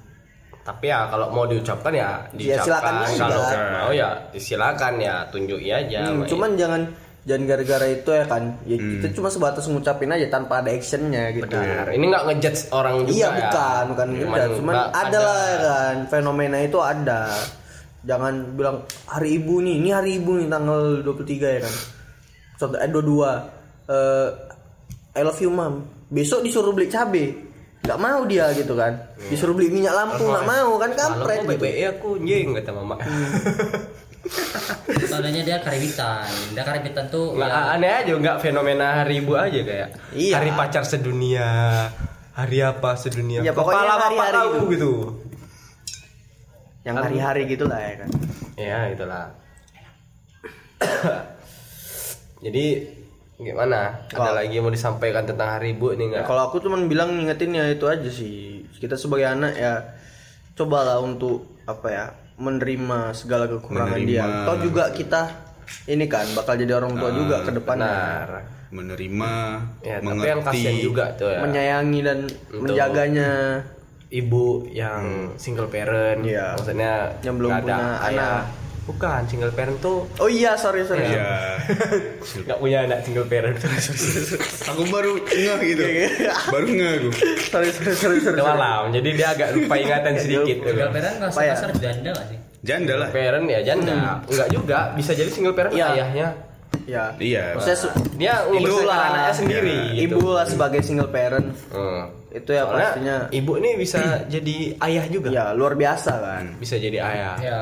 tapi 0.61 0.87
ya 0.87 1.05
kalau 1.05 1.29
mau 1.29 1.45
diucapkan 1.45 1.93
ya 1.93 2.25
Ya, 2.33 2.57
silakan 2.57 2.93
diucapkan 2.97 3.05
aja. 3.05 3.21
kalau 3.21 3.43
mau 3.77 3.91
ya 3.91 4.09
silakan 4.33 4.93
ya 4.97 5.15
tunjuki 5.29 5.69
aja 5.69 5.99
Hmm, 6.07 6.25
cuman 6.25 6.57
jangan 6.57 6.81
jangan 7.21 7.43
gara-gara 7.47 7.87
itu 7.87 8.09
ya 8.11 8.23
kan 8.23 8.43
ya 8.63 8.77
kita 8.77 9.07
cuma 9.11 9.27
sebatas 9.27 9.65
ngucapin 9.65 10.09
aja 10.09 10.25
tanpa 10.27 10.61
ada 10.61 10.69
actionnya 10.69 11.29
gitu 11.31 11.45
Benar. 11.47 11.89
ini 11.91 12.05
nggak 12.07 12.23
ngejudge 12.23 12.61
orang 12.71 13.01
juga 13.01 13.11
iya 13.11 13.27
ya. 13.27 13.33
bukan 13.35 13.83
bukan 13.91 14.07
Cuman 14.55 14.73
ada 14.89 15.17
lah 15.19 15.37
ya 15.43 15.57
kan 15.59 15.95
fenomena 16.07 16.57
itu 16.59 16.77
ada 16.79 17.21
jangan 18.05 18.53
bilang 18.53 18.77
hari 19.05 19.35
ibu 19.35 19.59
nih 19.59 19.75
ini 19.75 19.89
hari 19.89 20.11
ibu 20.15 20.37
nih 20.37 20.47
tanggal 20.47 21.01
23 21.01 21.25
ya 21.41 21.59
kan? 21.61 21.73
Contoh 22.55 22.77
eh 22.77 22.87
22 22.87 23.03
eh 23.87 24.29
I 25.11 25.21
love 25.21 25.39
you 25.39 25.49
mom 25.49 25.73
besok 26.07 26.41
disuruh 26.41 26.71
beli 26.71 26.87
cabe. 26.87 27.25
Nggak 27.81 27.99
mau 27.99 28.21
dia 28.23 28.49
gitu 28.51 28.73
kan? 28.73 28.97
Disuruh 29.27 29.53
beli 29.53 29.69
minyak 29.69 29.93
lampu 29.93 30.23
nggak 30.23 30.43
mau 30.43 30.71
kan? 30.75 30.89
Kampret 30.91 31.43
gitu. 31.43 31.57
BBE 31.59 31.83
aku 31.91 32.09
anjing 32.17 32.49
kata 32.53 32.71
mama. 32.71 32.95
Soalnya 35.05 35.41
dia 35.41 35.57
karibitan. 35.61 36.25
Dia 36.51 36.63
karibitan 36.63 37.05
tuh 37.07 37.37
Nggak, 37.37 37.45
ya, 37.47 37.73
aneh 37.73 37.91
aja 37.93 38.13
nggak 38.15 38.37
fenomena 38.39 38.87
hari 38.99 39.21
ibu 39.21 39.37
aja 39.37 39.61
kayak 39.61 39.89
Iya. 40.11 40.33
hari 40.35 40.51
pacar 40.51 40.81
sedunia 40.83 41.47
hari 42.33 42.59
apa 42.59 42.97
sedunia. 42.97 43.39
Ya, 43.39 43.53
pokoknya 43.53 43.79
Kepala 43.79 43.93
bapak 43.95 44.03
hari-hari 44.03 44.33
tahu 44.35 44.49
itu. 44.51 44.65
gitu 44.73 44.91
yang 46.85 46.95
hari-hari 46.95 47.49
gitu 47.49 47.65
lah 47.65 47.81
ya 47.81 47.93
kan. 47.99 48.09
Ya 48.55 48.79
itulah. 48.87 49.25
Jadi 52.45 52.65
gimana? 53.35 54.05
Ada 54.05 54.15
Kalau- 54.15 54.35
lagi 54.37 54.53
yang 54.53 54.63
mau 54.63 54.73
disampaikan 54.73 55.25
tentang 55.25 55.49
hari 55.51 55.73
ibu 55.73 55.91
nih 55.91 56.07
Ya, 56.07 56.09
nggak? 56.13 56.23
Kalau 56.25 56.41
aku 56.45 56.61
cuman 56.61 56.85
bilang 56.85 57.11
ngingetin 57.11 57.51
ya 57.51 57.65
itu 57.67 57.85
aja 57.85 58.07
sih. 58.07 58.63
Kita 58.75 58.95
sebagai 58.95 59.27
anak 59.27 59.53
ya 59.55 59.73
cobalah 60.55 61.01
untuk 61.01 61.59
apa 61.65 61.87
ya 61.89 62.05
menerima 62.35 63.11
segala 63.11 63.47
kekurangan 63.47 63.95
Menerima. 63.95 64.07
dia 64.07 64.23
toh 64.45 64.57
juga 64.61 64.91
kita 64.91 65.21
ini 65.87 66.05
kan 66.05 66.27
bakal 66.35 66.53
jadi 66.55 66.77
orang 66.77 66.93
tua 66.93 67.11
juga 67.11 67.41
ke 67.41 67.51
depannya. 67.51 67.89
Benar. 67.89 68.29
Menerima 68.69 69.31
ya 69.81 69.97
tapi 69.97 70.05
mengerti. 70.05 70.29
yang 70.29 70.41
kasihan 70.43 70.75
juga 70.77 71.05
tuh 71.15 71.29
ya. 71.31 71.39
Menyayangi 71.41 71.99
dan 72.03 72.17
menjaganya 72.51 73.29
ibu 74.15 74.45
yang 74.69 75.03
single 75.35 75.67
parent. 75.67 76.21
Iya. 76.21 76.55
maksudnya 76.55 76.93
Yang 77.19 77.35
belum 77.37 77.49
nggak 77.49 77.61
ada 77.61 77.75
punya 77.75 77.87
ayah. 78.01 78.07
anak. 78.07 78.43
bukan 78.85 79.21
single 79.25 79.49
parent 79.49 79.77
tuh 79.79 80.05
oh 80.15 80.29
iya 80.29 80.53
sorry 80.53 80.85
sorry 80.85 81.09
ya 81.09 81.57
nggak 82.45 82.59
punya 82.59 82.85
anak 82.85 83.01
single 83.01 83.25
parent. 83.25 83.57
Aku 84.69 84.85
baru 84.85 85.17
ngeh 85.19 85.57
gitu. 85.65 85.83
Baru 86.47 86.65
ngeh 86.67 86.91
aku. 86.95 87.09
Sorry 87.45 87.69
sorry 87.71 87.93
sorry 87.93 88.17
sorry, 88.19 88.35
udah 88.35 88.45
malam 88.47 88.83
jadi 88.91 89.09
dia 89.11 89.27
agak 89.31 89.49
lupa 89.51 89.73
ingatan 89.75 90.13
sedikit 90.21 90.57
single 90.63 90.91
parent 90.91 91.15
kasar 91.19 91.33
Apa 91.33 91.41
ya? 91.43 91.53
kasar 91.55 91.69
janda 91.75 92.09
gak 92.11 92.27
sih? 92.27 92.37
janda 92.61 92.93
lah. 92.95 93.09
Parent 93.09 93.45
ya 93.45 93.59
janda. 93.63 94.21
Enggak 94.23 94.47
juga 94.49 94.77
bisa 94.93 95.11
jadi 95.11 95.29
single 95.29 95.53
parent 95.53 95.73
Iya. 95.73 95.87
ayahnya. 95.91 96.27
Ya 96.85 97.03
iya. 97.17 97.43
Maksudnya 97.53 97.77
su- 97.79 97.93
dia 98.13 98.33
ngurus 98.43 98.85
lah. 98.85 99.09
anaknya 99.09 99.33
sendiri 99.35 99.77
gitu. 99.95 100.13
ibu 100.13 100.29
lah 100.29 100.45
sebagai 100.45 100.81
single 100.81 101.09
parent. 101.09 101.49
Hmm. 101.69 102.05
Itu 102.35 102.51
ya 102.51 102.63
Soalnya 102.63 102.89
pastinya. 102.91 103.17
ibu 103.31 103.51
ini 103.55 103.69
bisa 103.75 103.99
jadi 104.33 104.55
ayah 104.77 105.05
juga. 105.07 105.29
Ya 105.29 105.45
luar 105.51 105.73
biasa 105.73 106.11
kan. 106.13 106.43
Bisa 106.55 106.75
jadi 106.75 106.99
ayah. 106.99 107.35
Ya, 107.39 107.59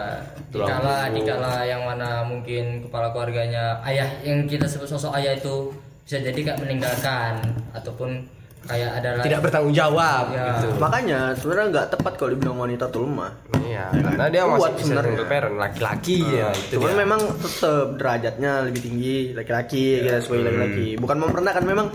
dikala 0.50 1.08
dikala 1.08 1.54
yang 1.62 1.82
mana 1.84 2.22
mungkin 2.22 2.82
kepala 2.82 3.10
keluarganya 3.10 3.78
ayah 3.84 4.10
yang 4.22 4.44
kita 4.44 4.66
sebut 4.66 4.86
sosok 4.88 5.14
ayah 5.14 5.34
itu 5.34 5.70
bisa 6.04 6.20
jadi 6.20 6.40
kayak 6.44 6.60
meninggalkan 6.60 7.40
ataupun 7.72 8.26
kayak 8.64 8.96
adalah 8.96 9.22
tidak 9.22 9.40
bertanggung 9.42 9.72
jawab 9.72 10.24
Ya. 10.30 10.56
gitu. 10.56 10.68
Makanya 10.78 11.20
sebenarnya 11.34 11.68
nggak 11.70 11.88
tepat 11.92 12.14
kalau 12.16 12.30
dibilang 12.32 12.58
wanita 12.58 12.86
tuh 12.88 13.04
lemah. 13.04 13.32
Iya 13.60 13.86
karena 13.92 14.26
dia 14.30 14.44
masih 14.44 14.60
Kuat 14.60 14.74
bisa 14.74 14.84
sebenarnya. 14.86 15.10
single 15.10 15.28
parent 15.28 15.56
laki-laki 15.58 16.18
ya 16.22 16.48
itu 16.50 16.74
Cuman 16.74 16.90
dia. 16.90 17.00
memang 17.00 17.22
tetap 17.40 17.88
derajatnya 17.96 18.52
lebih 18.64 18.82
tinggi 18.82 19.16
laki-laki 19.32 19.84
kita 20.00 20.20
sebagai 20.20 20.44
laki-laki. 20.48 20.88
Bukan 20.96 21.18
memperendahkan 21.20 21.64
memang 21.64 21.88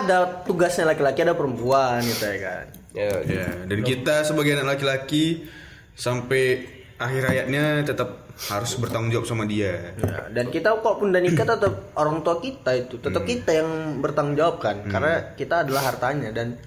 ada 0.00 0.18
tugasnya 0.48 0.88
laki-laki 0.88 1.20
ada 1.20 1.36
perempuan 1.36 2.00
gitu 2.06 2.24
ya 2.24 2.38
kan. 2.40 2.64
Ya, 2.92 3.12
ya 3.24 3.46
dan 3.68 3.80
kita 3.80 4.24
sebagai 4.24 4.56
anak 4.56 4.76
laki-laki 4.76 5.48
sampai 5.96 6.68
akhir 7.00 7.22
hayatnya 7.28 7.84
tetap 7.84 8.22
harus 8.48 8.72
bertanggung 8.80 9.12
jawab 9.12 9.26
sama 9.28 9.44
dia. 9.44 9.94
Ya, 10.00 10.28
dan 10.32 10.48
kita 10.48 10.76
kalaupun 10.80 11.12
udah 11.12 11.22
nikah 11.22 11.46
tetap 11.46 11.92
orang 11.94 12.24
tua 12.24 12.40
kita 12.40 12.72
itu 12.74 12.98
tetap 12.98 13.22
kita 13.22 13.50
yang 13.54 14.00
bertanggung 14.00 14.36
jawab 14.36 14.56
kan 14.58 14.82
karena 14.88 15.36
kita 15.36 15.62
adalah 15.62 15.82
hartanya 15.92 16.30
dan 16.34 16.58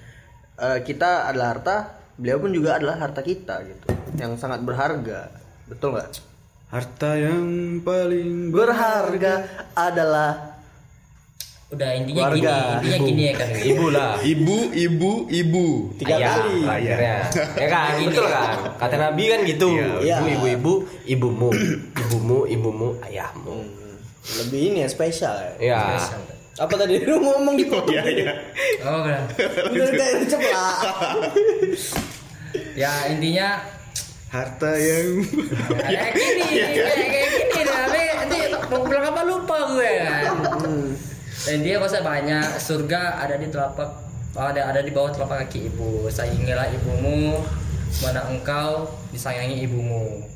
eh, 0.56 0.78
kita 0.86 1.28
adalah 1.28 1.58
harta 1.58 1.76
beliau 2.16 2.40
pun 2.40 2.50
juga 2.54 2.80
adalah 2.80 2.96
harta 2.96 3.20
kita 3.20 3.60
gitu 3.66 3.86
yang 4.16 4.40
sangat 4.40 4.64
berharga 4.64 5.30
betul 5.68 5.98
nggak? 5.98 6.10
Harta 6.66 7.14
yang 7.14 7.78
paling 7.86 8.50
berharga. 8.50 9.46
adalah 9.76 10.55
udah 11.66 11.90
intinya 11.98 12.30
Keluarga. 12.30 12.54
gini 12.78 12.86
intinya 12.86 12.98
gini 13.02 13.22
ya 13.26 13.32
kan 13.34 13.48
ibu 13.58 13.86
lah. 13.90 14.12
Ibu 14.22 14.56
ibu 14.70 15.12
ibu. 15.26 15.66
Tiga 15.98 16.14
Ayah, 16.14 16.34
kali. 16.38 16.58
akhirnya. 16.62 17.16
Ya 17.58 17.66
kan? 17.66 17.92
Betul. 18.06 18.26
Kan? 18.30 18.56
Kata 18.78 18.96
nabi 19.02 19.24
kan 19.26 19.40
gitu. 19.42 19.68
Iya. 19.98 20.16
ibu 20.22 20.46
ibu 20.46 20.46
ibu 20.46 20.72
ibumu 21.06 21.48
ibumu 21.98 22.38
ibumu 22.46 22.88
ayahmu. 23.02 23.66
Lebih 24.42 24.60
ini 24.74 24.78
ya 24.86 24.88
spesial 24.90 25.34
ya? 25.34 25.50
Ya 25.58 25.82
apa 26.56 26.72
tadi? 26.72 27.02
Lu 27.08 27.20
ngomong 27.20 27.54
di 27.58 27.64
iya 27.92 28.02
iya. 28.08 28.32
Oh 28.80 29.02
benar 29.04 29.28
udah 29.68 29.88
kayak 29.92 30.24
ceplak. 30.24 30.76
Ya 32.72 32.92
intinya 33.12 33.60
harta 34.32 34.72
yang 34.76 35.22
kayak 35.84 36.12
gini 36.16 36.42
kayak 36.48 37.30
gini 37.52 37.62
tapi 37.62 38.00
nanti 38.16 38.38
mau 38.72 38.80
bilang 38.84 39.04
apa? 39.12 39.20
Lupa 39.26 39.56
gue 39.70 39.90
kan 40.00 40.24
dan 41.46 41.62
dia 41.62 41.78
masa 41.78 42.02
banyak 42.02 42.58
surga 42.58 43.22
ada 43.22 43.38
di 43.38 43.46
telapak 43.46 43.86
ada 44.34 44.66
ada 44.66 44.80
di 44.82 44.90
bawah 44.90 45.14
telapak 45.14 45.46
kaki 45.46 45.70
ibu. 45.70 46.10
Sayangilah 46.10 46.68
ibumu 46.74 47.40
mana 48.02 48.26
engkau 48.28 48.90
disayangi 49.14 49.62
ibumu. 49.62 50.26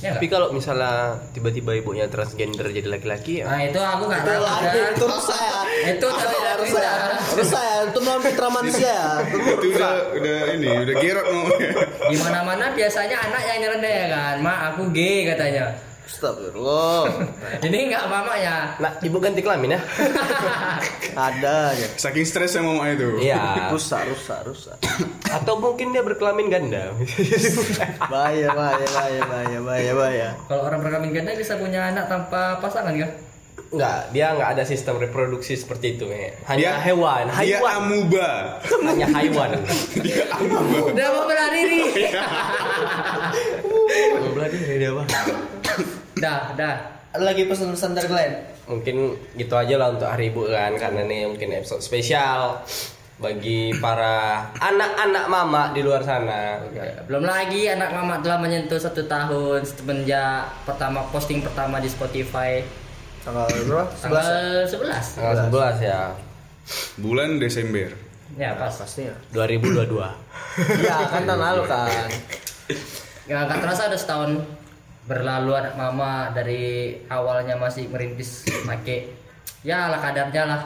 Ya 0.00 0.16
tapi 0.16 0.32
kalau 0.32 0.48
misalnya 0.52 1.20
tiba-tiba 1.36 1.76
ibunya 1.76 2.08
transgender 2.08 2.72
jadi 2.72 2.88
laki-laki 2.88 3.44
ya. 3.44 3.48
Nah 3.48 3.60
itu 3.64 3.80
aku 3.80 4.08
nggak 4.08 4.22
itu 4.24 4.30
tahu 4.32 4.44
kan 4.44 4.62
itu 4.96 5.04
rusak 5.08 5.40
ya. 5.40 5.60
Itu 5.92 6.06
tapi 6.08 6.36
harus 6.40 6.68
saya 6.72 6.92
harus 7.16 7.48
saya 7.48 7.74
itu 7.88 7.98
melawan 8.00 8.22
fitra 8.24 8.48
manusia 8.48 8.92
ya. 8.92 9.04
Itu 9.24 9.66
udah 9.76 9.94
udah 10.20 10.36
ini 10.56 10.70
udah 10.84 10.94
gerot 11.00 11.26
ngomongnya. 11.32 11.70
Di 12.12 12.16
mana 12.16 12.40
mana 12.44 12.64
biasanya 12.76 13.16
anak 13.28 13.42
yang 13.44 13.58
nyeleneh 13.64 13.94
ya 14.04 14.06
kan. 14.12 14.36
Ma 14.44 14.54
aku 14.72 14.88
gay 14.92 15.24
katanya 15.28 15.89
Astagfirullah. 16.10 17.06
Ini 17.66 17.78
nggak 17.88 18.04
mamanya 18.06 18.74
nah 18.76 18.92
ibu 18.98 19.16
ganti 19.16 19.40
kelamin 19.40 19.78
ya? 19.78 19.80
Ada 21.30 21.70
aja. 21.70 21.86
Saking 21.94 22.26
stresnya 22.26 22.60
mama 22.60 22.90
itu. 22.90 23.22
Iya. 23.22 23.38
Rusak 23.72 24.10
rusak 24.10 24.42
rusak. 24.42 24.76
Atau 25.38 25.56
mungkin 25.56 25.94
dia 25.94 26.02
berkelamin 26.02 26.50
ganda. 26.50 26.90
Bahaya 28.04 28.50
bahaya 28.50 28.86
bahaya 28.90 29.22
bahaya 29.22 29.58
bahaya 29.62 29.92
bahaya. 29.94 30.28
Kalau 30.44 30.66
orang 30.66 30.82
berkelamin 30.82 31.10
ganda 31.14 31.30
bisa 31.32 31.54
punya 31.54 31.86
anak 31.86 32.10
tanpa 32.10 32.58
pasangan 32.58 32.90
kan 32.92 33.10
Enggak, 33.70 34.10
dia 34.10 34.34
nggak 34.34 34.50
ada 34.58 34.64
sistem 34.66 34.98
reproduksi 34.98 35.54
seperti 35.54 35.94
itu. 35.94 36.02
Me. 36.04 36.34
Hanya 36.42 36.74
Dia- 36.74 36.90
hewan, 36.90 37.30
dia 37.30 37.54
hewan. 37.54 37.70
amuba 37.78 38.58
Hanya 38.66 39.06
hewan. 39.14 39.50
dia 39.94 40.26
amuba 40.26 40.90
udah 40.90 41.06
mau 41.14 41.22
bela 41.22 41.46
diri. 41.54 41.80
Mau 44.10 44.30
bela 44.34 44.48
diri 44.50 44.74
dia 44.74 44.90
apa? 44.90 45.02
Dah 46.20 46.52
dah. 46.54 46.76
Ada 47.10 47.24
lagi 47.26 47.42
pesan-pesan 47.50 47.98
dari 47.98 48.06
kalian 48.06 48.34
Mungkin 48.70 49.18
gitu 49.34 49.58
aja 49.58 49.74
lah 49.74 49.90
untuk 49.90 50.06
hari 50.06 50.30
ibu 50.30 50.46
kan, 50.46 50.78
karena 50.78 51.02
ini 51.02 51.26
mungkin 51.26 51.50
episode 51.58 51.82
spesial 51.82 52.62
bagi 53.18 53.74
para 53.82 54.46
anak-anak 54.62 55.26
mama 55.26 55.74
di 55.74 55.82
luar 55.82 56.06
sana. 56.06 56.62
belum 57.10 57.26
lagi 57.26 57.66
anak 57.66 57.90
mama 57.90 58.22
telah 58.22 58.38
menyentuh 58.38 58.78
satu 58.78 59.10
tahun 59.10 59.66
semenjak 59.66 60.48
pertama 60.62 61.02
posting 61.10 61.42
pertama 61.42 61.82
di 61.82 61.90
Spotify. 61.90 62.62
Tanggal 63.26 63.50
berapa? 63.66 63.90
Tanggal 64.00 64.64
11 64.64 65.18
Tanggal 65.18 65.36
11 65.50 65.82
ya, 65.82 66.00
bulan 67.02 67.42
Desember. 67.42 67.90
Ya 68.38 68.54
pas. 68.54 68.70
Pastinya 68.70 69.18
2022. 69.34 69.98
iya 70.78 70.96
kan 71.10 71.26
tahun 71.26 71.42
lalu 71.42 71.62
kan. 71.66 72.08
Ya 73.26 73.44
nggak 73.44 73.58
terasa 73.66 73.90
udah 73.90 74.00
setahun 74.00 74.59
berlalu 75.10 75.58
anak 75.58 75.74
mama 75.74 76.30
dari 76.30 76.62
awalnya 77.10 77.58
masih 77.58 77.90
merintis 77.90 78.46
pakai 78.62 79.10
ya 79.60 79.90
ala 79.90 79.98
kadarnya 79.98 80.44
lah 80.46 80.62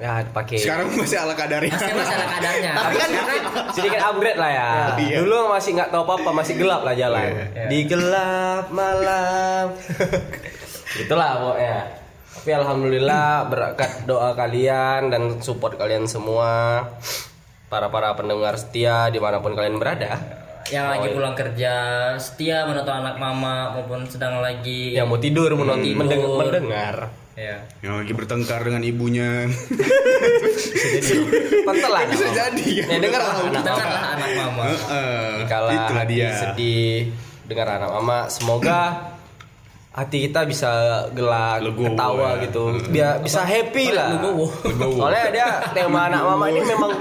Ya, 0.00 0.24
pakai 0.24 0.56
sekarang 0.56 0.96
masih 0.96 1.20
ala 1.20 1.36
kadarnya 1.36 1.76
masih 1.76 1.92
masih 1.92 2.16
ala 2.16 2.26
kadarnya 2.32 2.72
Tapi 2.72 2.94
kan- 2.96 3.12
sedikit 3.70 4.00
upgrade 4.00 4.40
lah 4.40 4.48
ya. 4.48 4.68
Iya. 4.96 5.16
Dulu 5.20 5.52
masih 5.52 5.70
nggak 5.76 5.92
tahu 5.92 6.02
apa-apa, 6.02 6.30
masih 6.32 6.54
gelap 6.56 6.80
lah 6.80 6.96
jalan. 6.96 7.20
Iya. 7.52 7.68
Di 7.68 7.78
gelap 7.84 8.72
malam. 8.72 9.76
Itulah 10.96 11.30
pokoknya. 11.36 11.76
Tapi 12.32 12.50
alhamdulillah 12.50 13.28
berkat 13.46 14.08
doa 14.08 14.32
kalian 14.32 15.12
dan 15.12 15.22
support 15.38 15.76
kalian 15.76 16.08
semua 16.08 16.80
para 17.68 17.92
para 17.92 18.16
pendengar 18.16 18.56
setia 18.56 19.12
di 19.12 19.20
mana 19.20 19.38
pun 19.38 19.52
kalian 19.52 19.76
berada 19.76 20.16
yang 20.66 20.84
Oh, 20.84 20.92
lagi 20.92 21.06
iya. 21.06 21.14
pulang 21.14 21.34
kerja 21.34 21.72
setia 22.16 22.56
menonton 22.62 22.94
anak 22.94 23.16
mama 23.16 23.54
maupun 23.72 24.04
sedang 24.04 24.38
lagi 24.38 24.92
yang 24.92 25.06
mau 25.06 25.16
tidur 25.16 25.48
menonton 25.50 25.80
Tidur. 25.82 25.98
mendeng- 25.98 26.36
mendengar 26.36 26.96
ya 27.32 27.56
yang 27.80 27.96
lagi 27.96 28.12
bertengkar 28.12 28.60
dengan 28.60 28.82
ibunya 28.82 29.48
Pantel 31.62 31.90
lah 31.90 32.02
bisa 32.04 32.24
anak 32.26 32.36
jadi 32.52 32.66
kan 32.76 32.86
ya 32.86 32.98
dengar 32.98 33.20
anak 33.22 33.42
dengarlah 33.50 33.86
mama 33.88 34.08
anak 34.12 34.30
mama 34.36 34.62
Heeh, 34.66 35.30
Kala 35.46 35.70
itulah 35.70 35.96
hati 35.98 36.10
dia 36.10 36.28
sedih 36.36 36.94
dengar 37.44 37.66
anak 37.72 37.90
mama 37.90 38.18
semoga 38.28 38.80
hati 39.90 40.22
kita 40.22 40.46
bisa 40.46 40.70
gelak, 41.10 41.60
Legowo, 41.60 41.90
ketawa 41.90 42.28
ya. 42.32 42.42
gitu. 42.46 42.62
Biar 42.88 43.18
bisa 43.18 43.42
happy 43.42 43.90
lah. 43.90 44.14
Legowo. 44.14 44.46
Legowo. 44.62 44.96
Soalnya 44.96 45.24
dia 45.34 45.48
tema 45.72 46.06
anak 46.06 46.22
mama 46.24 46.46
ini 46.46 46.62
memang 46.62 46.94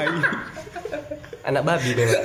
anak 1.42 1.64
babi 1.64 1.92
memang. 1.94 2.22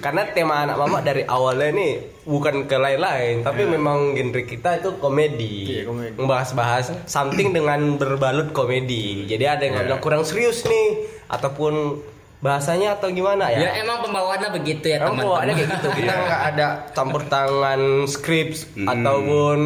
Karena 0.00 0.24
tema 0.32 0.64
anak 0.64 0.76
mama 0.80 0.98
dari 1.00 1.22
awalnya 1.28 1.68
nih 1.76 1.92
bukan 2.24 2.64
ke 2.64 2.76
lain-lain, 2.76 3.44
tapi 3.44 3.68
memang 3.68 4.16
genre 4.16 4.42
kita 4.42 4.80
itu 4.80 4.96
komedi. 4.96 5.80
Iya, 5.80 5.82
komedi. 5.84 6.14
Membahas-bahas 6.16 7.04
something 7.04 7.52
dengan 7.52 8.00
berbalut 8.00 8.56
komedi. 8.56 9.28
Jadi 9.28 9.44
ada 9.44 9.60
yang 9.60 9.72
nggak 9.76 9.86
bilang 9.86 10.02
kurang 10.02 10.22
serius 10.24 10.64
nih 10.64 11.04
ataupun 11.28 12.00
bahasanya 12.40 12.96
atau 12.96 13.12
gimana 13.12 13.52
Ya 13.52 13.68
ya? 13.68 13.84
emang 13.84 14.00
pembawaannya 14.00 14.48
begitu 14.56 14.88
ya 14.88 15.04
teman-teman. 15.04 15.24
bawaannya 15.28 15.54
kayak 15.60 15.68
gitu. 15.76 15.88
Kita 15.92 16.12
nggak 16.16 16.42
ada 16.56 16.66
campur 16.96 17.22
tangan 17.28 17.80
skrip 18.08 18.48
ataupun 18.80 19.58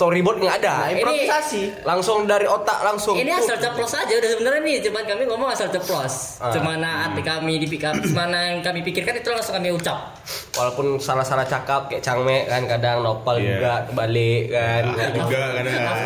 storyboard 0.00 0.40
nggak 0.40 0.56
ada. 0.64 0.74
Nah, 0.80 0.88
improvisasi. 0.96 1.84
Langsung 1.84 2.24
dari 2.24 2.48
otak 2.48 2.80
langsung. 2.80 3.20
Ini 3.20 3.36
asal 3.36 3.60
ceplos 3.60 3.92
aja 3.92 4.08
udah 4.08 4.30
sebenarnya 4.32 4.60
nih, 4.64 4.76
cuman 4.88 5.02
kami 5.04 5.22
ngomong 5.28 5.48
asal 5.52 5.68
ceplos. 5.68 6.40
Ah. 6.40 6.48
Cemana 6.48 7.04
hati 7.04 7.20
kami 7.20 7.60
dipikir, 7.60 7.92
mana 8.16 8.56
yang 8.56 8.64
kami 8.64 8.80
pikirkan 8.80 9.20
itu 9.20 9.28
langsung 9.28 9.60
kami 9.60 9.68
ucap. 9.76 10.16
Walaupun 10.56 10.96
salah-salah 10.96 11.44
cakap 11.44 11.92
kayak 11.92 12.00
Cangme 12.00 12.48
kan 12.48 12.64
kadang 12.64 13.04
nopal 13.04 13.36
Iya. 13.36 13.60
juga 13.60 13.72
kebalik 13.92 14.42
kan. 14.48 14.82
Aku 14.88 15.18
juga 15.28 15.40
kadang 15.52 15.74
kan. 15.76 15.96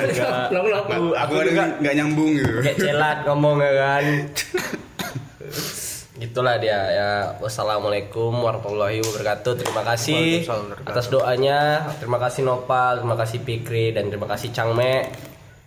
Lalu 0.51 0.69
lalu. 0.75 0.83
Aku, 0.91 1.05
aku 1.15 1.33
kadang 1.39 1.55
juga. 1.55 1.65
nggak 1.79 1.95
nyambung 1.95 2.31
gitu. 2.35 2.55
Kayak 2.67 2.79
celat 2.83 3.19
ngomong 3.31 3.57
ya 3.63 3.73
kan. 3.79 4.05
Gitulah 6.15 6.63
dia 6.63 6.79
ya. 6.95 7.11
Wassalamualaikum 7.43 8.31
warahmatullahi 8.31 9.03
wabarakatuh. 9.03 9.59
Terima 9.59 9.83
kasih 9.83 10.47
atas 10.87 11.11
doanya. 11.11 11.91
Terima 11.99 12.23
kasih 12.23 12.47
Nopal, 12.47 13.03
terima 13.03 13.19
kasih 13.19 13.43
Pikri 13.43 13.91
dan 13.91 14.15
terima 14.15 14.31
kasih 14.31 14.55
Cangme 14.55 15.11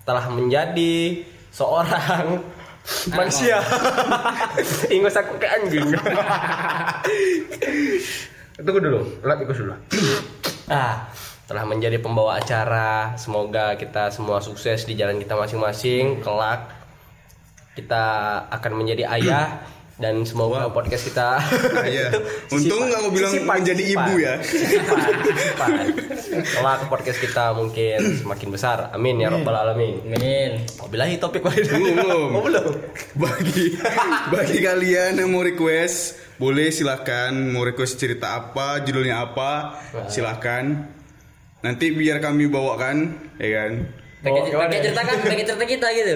telah 0.07 0.23
menjadi 0.31 1.19
seorang 1.51 2.39
manusia. 3.19 3.59
Ingus 4.95 5.19
aku 5.19 5.35
ke 5.35 5.51
anjing. 5.51 5.83
Tunggu 8.63 8.79
dulu, 8.79 9.03
lap 9.27 9.43
ikut 9.43 9.51
dulu. 9.51 9.75
ah, 10.71 11.11
telah 11.43 11.63
menjadi 11.67 11.99
pembawa 11.99 12.39
acara. 12.39 13.19
Semoga 13.19 13.75
kita 13.75 14.15
semua 14.15 14.39
sukses 14.39 14.87
di 14.87 14.95
jalan 14.95 15.19
kita 15.19 15.35
masing-masing. 15.35 16.23
Kelak 16.23 16.71
kita 17.75 18.05
akan 18.47 18.71
menjadi 18.79 19.11
ayah 19.11 19.51
dan 19.97 20.21
semoga 20.21 20.69
podcast 20.69 21.09
kita 21.09 21.41
Iya. 21.89 22.13
itu 22.13 22.19
Untung 22.53 22.85
nggak 22.85 23.01
mau 23.01 23.09
bilang 23.09 23.31
sisipan, 23.33 23.55
menjadi 23.57 23.83
sisipan. 23.83 24.05
ibu 24.05 24.13
ya. 24.15 24.33
Sisipan, 24.39 24.99
sisipan. 25.25 25.71
Kelak 26.37 26.79
podcast 26.85 27.19
kita 27.19 27.45
mungkin 27.51 27.99
semakin 28.15 28.47
besar. 28.47 28.77
Amin 28.91 29.17
ya 29.17 29.27
rabbal 29.27 29.57
alamin. 29.57 29.97
Amin. 30.05 30.51
Wabillahi 30.77 31.17
topik. 31.17 31.41
Belum. 31.41 32.29
Oh, 32.31 32.41
belum. 32.41 32.77
bagi 33.15 33.73
bagi 34.29 34.57
kalian 34.59 35.17
yang 35.17 35.29
mau 35.29 35.41
request 35.41 36.13
boleh 36.37 36.69
silakan 36.69 37.49
mau 37.49 37.65
request 37.65 37.97
cerita 37.97 38.37
apa 38.37 38.85
judulnya 38.85 39.25
apa 39.25 39.81
silakan 40.05 40.85
nanti 41.59 41.89
biar 41.89 42.21
kami 42.21 42.45
bawakan 42.45 43.09
ya 43.35 43.49
kan 43.57 43.71
Pakai 44.17 44.81
cerita 44.81 45.01
kan, 45.01 45.17
pakai 45.23 45.45
cerita 45.45 45.65
kita 45.65 45.87
gitu. 45.89 46.15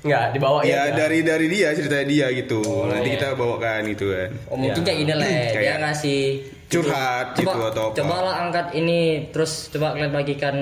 Enggak, 0.00 0.32
dibawa 0.32 0.58
ya 0.62 0.88
ya. 0.88 0.96
dari 0.96 1.20
dari 1.20 1.46
dia 1.46 1.68
cerita 1.70 2.00
dia 2.02 2.32
gitu 2.32 2.64
nanti 2.86 3.12
kita 3.12 3.36
bawakan 3.36 3.84
gitu 3.86 4.08
kan 4.08 4.30
Oh 4.48 4.56
mungkin 4.56 4.80
Iya. 4.80 4.86
kayak 4.86 4.98
gini 4.98 5.12
lah 5.12 5.26
ya. 5.26 5.36
dia 5.36 5.52
Kayak 5.52 5.76
ngasih 5.82 6.20
curhat 6.66 7.26
coba, 7.34 7.42
gitu 7.42 7.60
atau 7.66 7.84
apa. 7.84 7.96
Coba 7.96 8.16
lah 8.22 8.34
angkat 8.40 8.66
ini 8.74 9.00
terus 9.28 9.52
coba 9.68 9.92
kalian 9.92 10.08
bagikan 10.10 10.56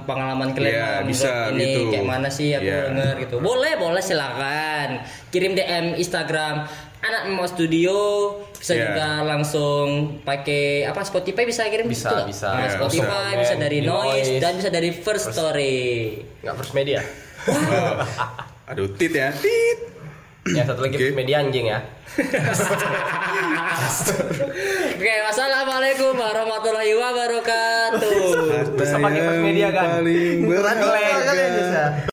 pengalaman 0.00 0.48
kalian 0.50 0.72
Iya, 0.72 0.86
Bang, 0.96 1.06
bisa 1.06 1.30
ini 1.50 1.60
gitu. 1.66 1.80
kayak 1.90 2.06
mana 2.06 2.28
sih 2.30 2.48
aku 2.52 2.64
Iya. 2.64 2.80
denger 2.88 3.14
gitu. 3.20 3.36
Boleh, 3.38 3.72
boleh 3.76 4.00
silakan. 4.00 4.88
Kirim 5.28 5.52
DM 5.52 5.86
Instagram 5.94 6.64
anak 7.00 7.22
mau 7.28 7.44
studio 7.44 7.98
bisa 8.54 8.72
Iya. 8.72 8.84
juga 8.86 9.08
langsung 9.26 9.86
pakai 10.22 10.86
apa 10.86 11.02
Spotify 11.02 11.44
bisa 11.44 11.66
kirim 11.66 11.84
Bisa, 11.84 12.00
gitu 12.00 12.14
nggak? 12.16 12.28
bisa. 12.30 12.48
Nah, 12.48 12.60
Iya, 12.60 12.70
Spotify 12.72 13.28
bisa. 13.28 13.40
bisa 13.42 13.54
dari 13.58 13.78
Noise 13.82 14.08
Noise. 14.30 14.40
dan 14.40 14.52
bisa 14.54 14.70
dari 14.70 14.90
First 14.94 15.26
Story. 15.28 15.76
Enggak 16.40 16.54
first 16.56 16.72
media. 16.72 17.02
aduh 18.74 18.90
tit 18.98 19.14
ya 19.14 19.30
tit 19.30 19.94
Ya 20.44 20.60
satu 20.60 20.84
lagi 20.84 21.00
first 21.00 21.16
media 21.16 21.40
anjing 21.40 21.72
ya. 21.72 21.80
Oke, 24.92 25.14
wassalamualaikum 25.24 26.12
warahmatullahi 26.12 26.92
wabarakatuh. 26.92 28.76
Bisa 28.76 29.00
pakai 29.00 29.40
media 29.40 29.72
kan? 29.72 30.04
paling 30.04 30.44
Berat 30.44 30.76
berharga. 30.84 31.24
kalian 31.32 31.50
bisa. 31.56 31.96